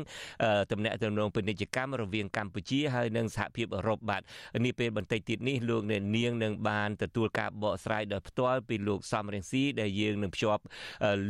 [0.71, 4.21] តំណែងតំណងពាណិជ្ជកម្មរវាងកម្ពុជាហើយនិងសហភាពអឺរ៉ុបបាទ
[4.65, 10.61] នេះពេលបន្តិចទៀតនេះលោកអ្នកនាងនឹងបានទទួលការបកស្រាយដោយផ្ទាល់ពីលោកសំរងស៊ីដែលយើងនឹងភ្ជាប់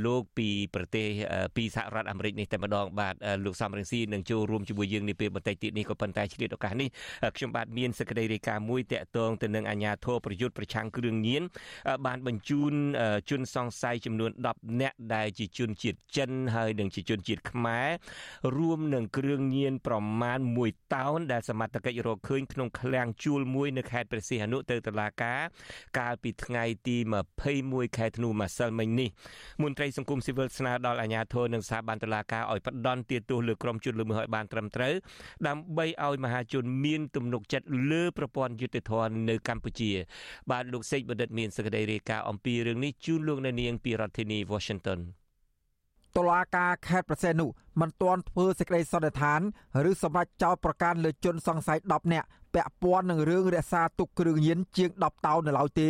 [0.06, 1.08] លោកពីប្រទេស
[1.56, 3.16] ពីសហរដ្ឋអាមេរិកនេះតែម្ដងបាទ
[3.46, 6.90] លោកសំរងស៊ីនឹងចូលរួមជាមួយយើងនាពេលបន្តិចទៀតនេះក៏ប៉ុន្តែឆ្លៀតឱកាសនេះ
[7.38, 11.44] ខ្ញុំបាទមានសេចក្តីរាយការណ៍មួយតាក់ទងទៅនឹងអាញាធរប្រយុទ្ធប្រឆាំងគ្រឿងញៀន
[12.06, 12.74] បានបញ្ជូន
[13.30, 17.90] ជនសង្ស័យចំនួន10នាក់ដែលជាជនជាតិចិនហើយនិងជាជនជាតិខ្មែរ
[18.58, 25.40] រួមនឹងគ្រឿងញៀនប្រមាណ1តោនដែលសមត្ថកិច្ចរកឃើញក្នុងឃ្លាំងជួលមួយនៅខេត្តព្រះសីហនុទៅតុលាការ
[26.00, 26.98] កាលពីថ្ងៃទី
[27.46, 29.10] 21ខែធ្នូម្សិលមិញនេះ
[29.64, 34.94] មន្ត្រីសង្គមស៊ីវិលស្នើដល់អាជ្ញាធរនិងស្ថាប័នតុលាការឲ្យផ្ដន់ទាទោសលើក្រុមជនល្មើសឲ្យបានត្រឹមត្រូវ
[35.48, 39.92] ដើម្បីឲ្យមហាជនមានទំនុកចិត្តលើប្រព័ន្ធយុត្តិធម៌នៅកម្ពុជា
[40.52, 45.02] បាទលោកសេកបណ្ឌិតមានសេចក្តីរាយការណ៍អំពីរឿងនេះជូនលោកនៅនាងពីរដ្ឋធានី Washington
[46.18, 47.46] តុលាការខេត្តប្រសេនុ
[47.80, 49.42] មិនទាន់ធ្វើសេចក្តីសន្និដ្ឋាន
[49.90, 55.90] ឬសម្រេចចោទប្រកាន់លើជនសង្ស័យ10នាក់ពាក់ព័ន្ធនឹងរឿងរក្សាទុកគ្រឿងញៀនជាង10តោននៅឡើយទេ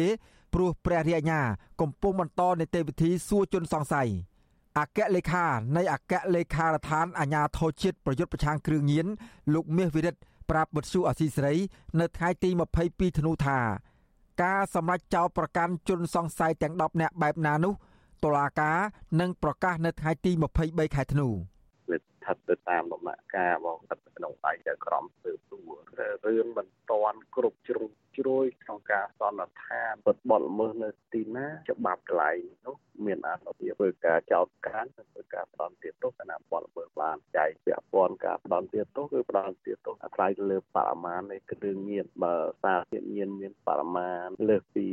[0.53, 1.41] ព្រោះព្រះរាជអាជ្ញា
[1.81, 4.09] កំពុងបន្តនីតិវិធីសួរជនសង្ស័យ
[4.79, 5.45] អគ្គលេខា
[5.77, 9.07] នៃអគ្គលេខារដ្ឋានអាជ្ញាធរជាតិប្រយុទ្ធប្រឆាំងគ្រឿងញៀន
[9.53, 11.55] លោកមាសវិរិទ្ធប្រាប់បទសុអសីសេរី
[11.99, 12.49] នៅថ្ងៃទី
[12.83, 13.59] 22ធ្នូថា
[14.43, 17.73] ការសម្រេចចោទប្រកាន់ជនសង្ស័យទាំង10នាក់បែបណានោះ
[18.23, 18.79] តុលាការ
[19.21, 20.31] នឹងប្រកាសនៅថ្ងៃទី
[20.63, 25.73] 23ខែធ្នូវាស្ថិតទៅតាមដំណាក់កាលរបស់ស្ថិតក្នុងដៃចៅក្រមស៊ើបសួរ
[26.27, 27.85] រឿងមិនតាន់គ្រប់ជ្រុង
[28.19, 44.85] ជ្រោយក្នុងការសន្និដ្ឋានពិតបទល្មើសនៅទីណាច្បាប់កន្លែងនោះមានអនុភាពធ្វើការចោទកាននិងធ្វើការផ្ដន់ទាទោសគណៈបទល្មើសបានចែកពាក់ព័ន្ធការផ្ដន់ទាទោសគឺផ្ដន់ទាទោសអាស្រ័យលើបរិមាណនៃគ្រឿងញៀនបើសារធាតុញៀនមានបរិមាណលើសពី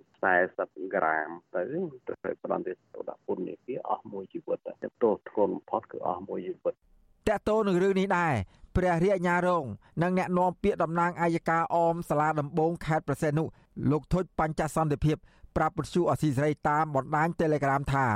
[0.00, 1.62] 240ក្រាមទៅ
[2.08, 4.72] ត្រូវផ្ដន់ទាទោសដាក់ពន្ធនាគារអស់មួយជីវិតតែ
[5.02, 8.34] ទោសធ្ងន់បំផុតគឺអស់មួយជីវិតតកតោនឹងរឿងនេះដែរ
[8.76, 9.64] ព្រះរាជអាជ្ញារង
[10.02, 13.44] និងអ្នកនាំពាក្យតំណាងអัยការអមសាលាដំបងខេត្តប្រសេនុ
[13.90, 15.16] លោកធុចបញ្ចសន្តិភាព
[15.56, 18.06] ប្រាប់ពទ្យុអសីសេរីតាមបណ្ដាញ Telegram ថា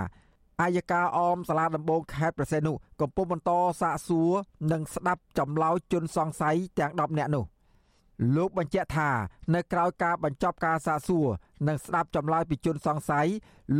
[0.63, 3.51] អាយកាអមសាលាដំបងខេត្តប្រសេនុកំពុងបន្ត
[3.81, 4.31] សាកសួរ
[4.73, 7.45] និងស្ដាប់ចម្លើយជនសង្ស័យទាំង10នាក់នោះ
[8.37, 9.11] លោកបញ្ជាក់ថា
[9.55, 11.27] នៅក្រៅការបញ្ចប់ការសាកសួរ
[11.69, 13.29] និងស្ដាប់ចម្លើយពីជនសង្ស័យ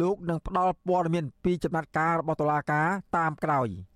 [0.01, 3.69] លោកនឹងផ្ដល់ព័ត៌មានពីចំណាត់ការរបស់តុលាការតាមក្រោយ។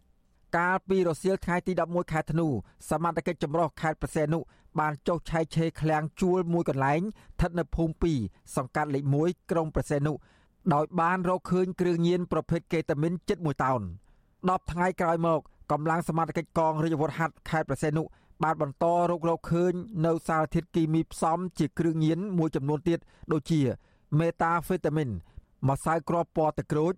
[0.57, 2.47] កាលពីរសៀលថ្ងៃទី11ខែធ្នូ
[2.91, 4.39] សមត្ថកិច្ចចម្រុះខេត្តប្រសេនុ
[4.81, 10.13] បានចុះឆែកឆេរឃ្លាំងជួលមួយកន្លែងស្ថិតនៅភូមិ2សង្កាត់លេខ1ក្រុងប្រសេនុ
[10.75, 13.81] ដោយបានរកឃើញគ្រឿងញៀនប្រភេទកេតាមីនជិត1តោន
[14.27, 15.41] 10ថ្ងៃក្រោយមក
[15.73, 18.03] កម្លាំងសមត្ថកិច្ចកងរាជអាវុធហត្ថខេត្តប្រសេនុ
[18.43, 19.73] បានបន្តរករកឃើញ
[20.07, 22.99] នៅសារធាតុគីមីផ្សំជាគ្រឿងញៀនមួយចំនួនទៀត
[23.33, 23.61] ដូចជា
[24.19, 25.09] មេតាហ្វេតាមីន
[25.69, 26.95] ម្សៅគ្រាប់ពណ៌ទឹកក្រូច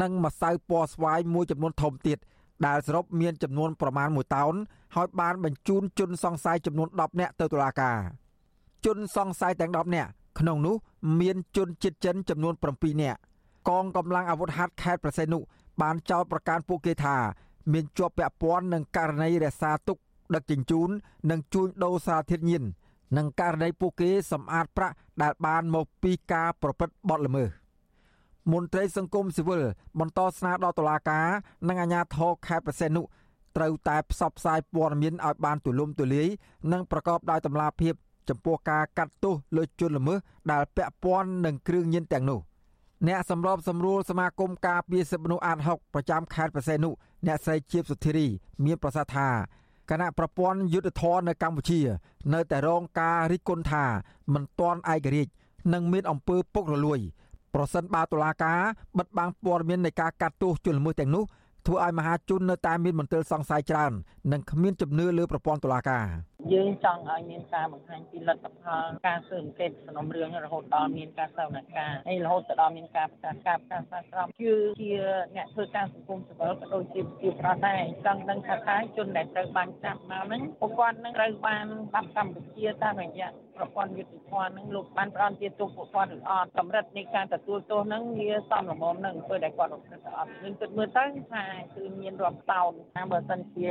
[0.00, 2.18] និងម្សៅពណ៌ស្វាយមួយចំនួនធំទៀត
[2.66, 4.54] ដែលសរុបមានចំនួនប្រមាណ1តោន
[4.96, 7.98] ហើយបានបញ្ជូនជនសង្ស័យចំនួន10នាក់ទៅតុលាការ
[8.84, 10.74] ជនសង្ស័យទាំង10នាក់ក្នុងនោះ
[11.20, 13.18] មានជនជាតិចិនចំនួន7នាក់
[13.68, 15.38] កងកម្លាំងអាវុធហត្ថខេត្តប្រសេនុ
[15.82, 17.16] បានចោទប្រកាន់ពួកគេថា
[17.72, 19.98] មានជាប់ពាក់ព័ន្ធនឹងករណីរក្សាទុក
[20.34, 20.88] ដឹកជញ្ជូន
[21.30, 22.62] និងជួញដូរសារធាតុញៀន
[23.16, 27.61] និងករណីពួកគេសម្អាតប្រាក់ដែលបានមកពីការប្រព្រឹត្តបទល្មើស
[28.50, 29.62] មន្ត្រីសង្គមស៊ីវិល
[29.98, 31.26] បន្តស្នើដល់តុលាការ
[31.68, 33.02] និងអាជ្ញាធរខេត្តប្រសេនុ
[33.56, 36.28] ត្រូវតែផ្សព្វផ្សាយព័ត៌មានឲ្យបានទូលំទូលាយ
[36.72, 37.94] និងប្រកបដោយតម្លាភាព
[38.28, 40.18] ចំពោះការកាត់ទោសលើជនល្មើស
[40.52, 42.40] ដែលពាក់ព័ន្ធនឹងគ្រឿងញៀនទាំងនោះ
[43.08, 46.90] អ្នកសម្របសម្រួលសមាគមការពារសិទ្ធិមនុស្សអាត6ប្រចាំខេត្តប្រសេនុ
[47.26, 48.26] អ្នកស្រីជាបសុធារី
[48.64, 49.28] មានប្រសាសន៍ថា
[49.90, 51.80] គណៈប្រព័ន្ធយុទ្ធធរនៅកម្ពុជា
[52.34, 53.84] នៅតែរងការរិះគន់ថា
[54.32, 55.32] មិនទាន់ឯករាជ្យ
[55.72, 57.00] និងមានអំពើពុករលួយ
[57.54, 58.60] ប្រសិនបើតុលាការ
[58.98, 61.24] បិទបាំងព័ត៌មាននៃការកាត់ទោសជនល្មើសទាំងនោះ
[61.66, 63.92] ធ្វើឲ្យមហាជននៅតែមានមន្ទិលសង្ស័យច្រើន
[64.32, 66.06] និងគ្មានជំនឿលើប្រព័ន្ធតុលាការ
[66.52, 74.92] យើងចង់ឲ្យមានការបង្ហាញពីលទ្ធផលការស៊ើបអង្កេតសំណុំរឿងរហូតដល់មានការសវនកម្មហើយរហូតដល់មានការប្រកាសការការសាស្រមគឺជា
[75.36, 91.44] អ្នកធ្វើការសង្គមស៊ីវិលក៏ដូចជាជាប្រទេសដែរចង់ដឹងថាតើជនដែលត្រូវបានចាប់មកហ្នឹងពួកគាត់នឹងត្រូវបានបាត់កម្ពុជាតាមរយៈប្រព័ន្ធយុតិធម៌នឹងលោកបានផ្ដន់ទាទោសពួកគាត់ឬអត់កម្រិតនៃការទទួលទោសនឹងវាសមល្មមនឹងធ្វើដែលគាត់រកព្រឹត្តអត់យើងគិតមើលទៅថា
[91.74, 93.70] គឺមានរាប់តោនថាបើសិនជា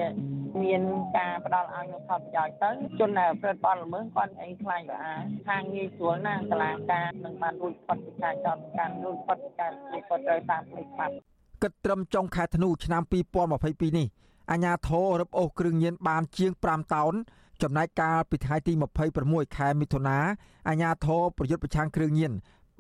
[0.64, 0.82] មាន
[1.18, 2.70] ការផ្ដល់ឲ្យនូវផលប្រយោជន៍ទៅ
[3.00, 5.14] ជនដែលប្រព្រឹត្តបទល្មើសគាត់អីខ្លាចអា
[5.48, 11.14] ខាងងាយស្រួលណាកលាការនឹងបានរួចផុតពីការចោទប្រកាន់រួចផុតពីការជាគាត់ត្រូវតាមផ្លូវច្បាប់
[11.64, 14.08] គិតត្រឹមចុងខែធ្នូឆ្នាំ2022នេះ
[14.52, 17.14] អាញាធររឹបអូសគ្រឿងញៀនបានជាង5តោន
[17.64, 18.74] ចំណែកកាលពីថ្ងៃទី
[19.16, 20.18] 26ខែមិថុនា
[20.70, 22.32] អាញាធរប្រយុទ្ធប្រឆាំងគ្រឿងញៀន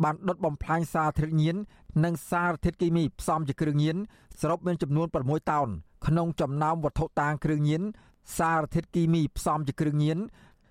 [0.03, 1.55] បានដុតបំផ្លាញសារធាតុញៀន
[2.03, 3.97] និងសារធាតុគីមីផ្សំជាគ្រឿងញៀន
[4.39, 5.67] សរុបមានចំនួន6តោន
[6.07, 7.81] ក្នុងចំណោមវត្ថុតាងគ្រឿងញៀន
[8.37, 10.17] សារធាតុគីមីផ្សំជាគ្រឿងញៀន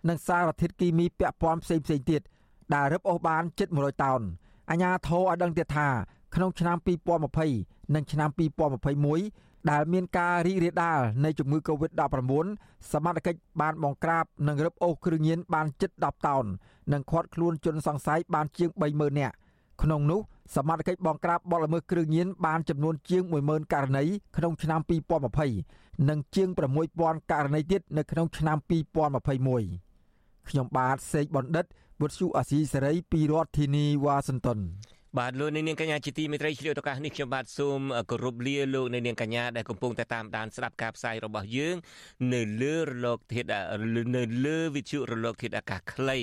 [0.09, 2.23] និងសារធាតុគីមីពាក់ព័ន្ធផ្សេងផ្សេងទៀត
[2.75, 4.21] ដែលរឹបអូសបានជិត100តោន
[4.71, 5.89] អាជ្ញាធរឲ្យដឹងទៀតថា
[6.35, 6.77] ក្នុងឆ្នាំ
[7.37, 12.33] 2020និងឆ្នាំ2021 ដែលមានការរីករាលដាលនៃជំងឺ Covid-19
[12.93, 16.45] សមត្ថកិច្ចបានបង្ក្រាបនិងរឹបអូសគ្រឿងញៀនបានជិត10តោន
[16.93, 19.35] និងឃាត់ខ្លួនជនសង្ស័យបានជាង30000នាក់
[19.83, 20.21] ក្នុងនោះ
[20.57, 24.05] សមត្ថកិច្ចបង្ក្រាបបទល្មើសគ្រឿងញៀនបានចំនួនជាង10000ករណី
[24.37, 24.81] ក្នុងឆ្នាំ
[25.45, 26.49] 2020និងជាង
[26.91, 31.67] 6000ករណីទៀតនៅក្នុងឆ្នាំ2021ខ្ញុំបាទសេកបណ្ឌិត
[32.01, 34.59] វុទ្ធុអាស៊ីសេរីពីរដ្ឋធានីវ៉ាស៊ីនតោន
[35.19, 37.81] បាទលោកនាងកញ្ញាជាទីមេត្រីឆ្លៀតឱកាសនេះខ្ញុំបាទសូម
[38.11, 41.77] គោរពលាលោកនាងកញ្ញាដែលកំពុងតែតាមដានស្ដាប់ការផ្សាយរបស់យើង
[42.35, 43.49] នៅលើរលកធាតុ
[44.17, 46.19] នៅលើវិទ្យុរលកធាតុអាកាសខ្លី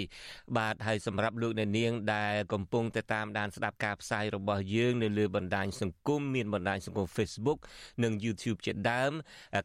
[0.58, 7.60] បាទហើយសម្រាប់លោកនាងដែលកំពុងតែតាមដានស្ដាប់ការផ្សាយរបស់យើង នៅលើបណ្ដាញសង្គមមានបណ្ដាញសង្គម Facebook
[8.04, 9.12] និង YouTube ជាដើម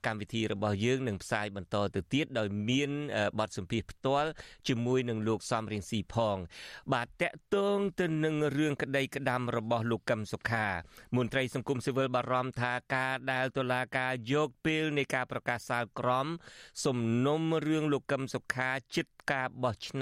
[0.06, 2.90] កម្មវិធីរបស់យើងនឹងផ្សាយបន្តទៅទៀតដោយមាន
[3.38, 4.30] បទសម្ភាសន៍ផ្ទាល់
[4.68, 6.36] ជាមួយនឹងលោកសំរៀងស៊ីផង
[6.92, 10.66] បាទតកតងទៅនឹងរឿងក្តីក្តាំរបស់លោកកឹមសុខា
[11.16, 16.26] មន្ត្រីសង្គមស៊ីវិលបារម្ភថាការដែលតុលាការយកពេលនៃការប្រកាសសាលក្រម
[16.84, 20.00] សំណុំរឿងលោកកឹមសុខាចិត្តការបោះឆ្នោត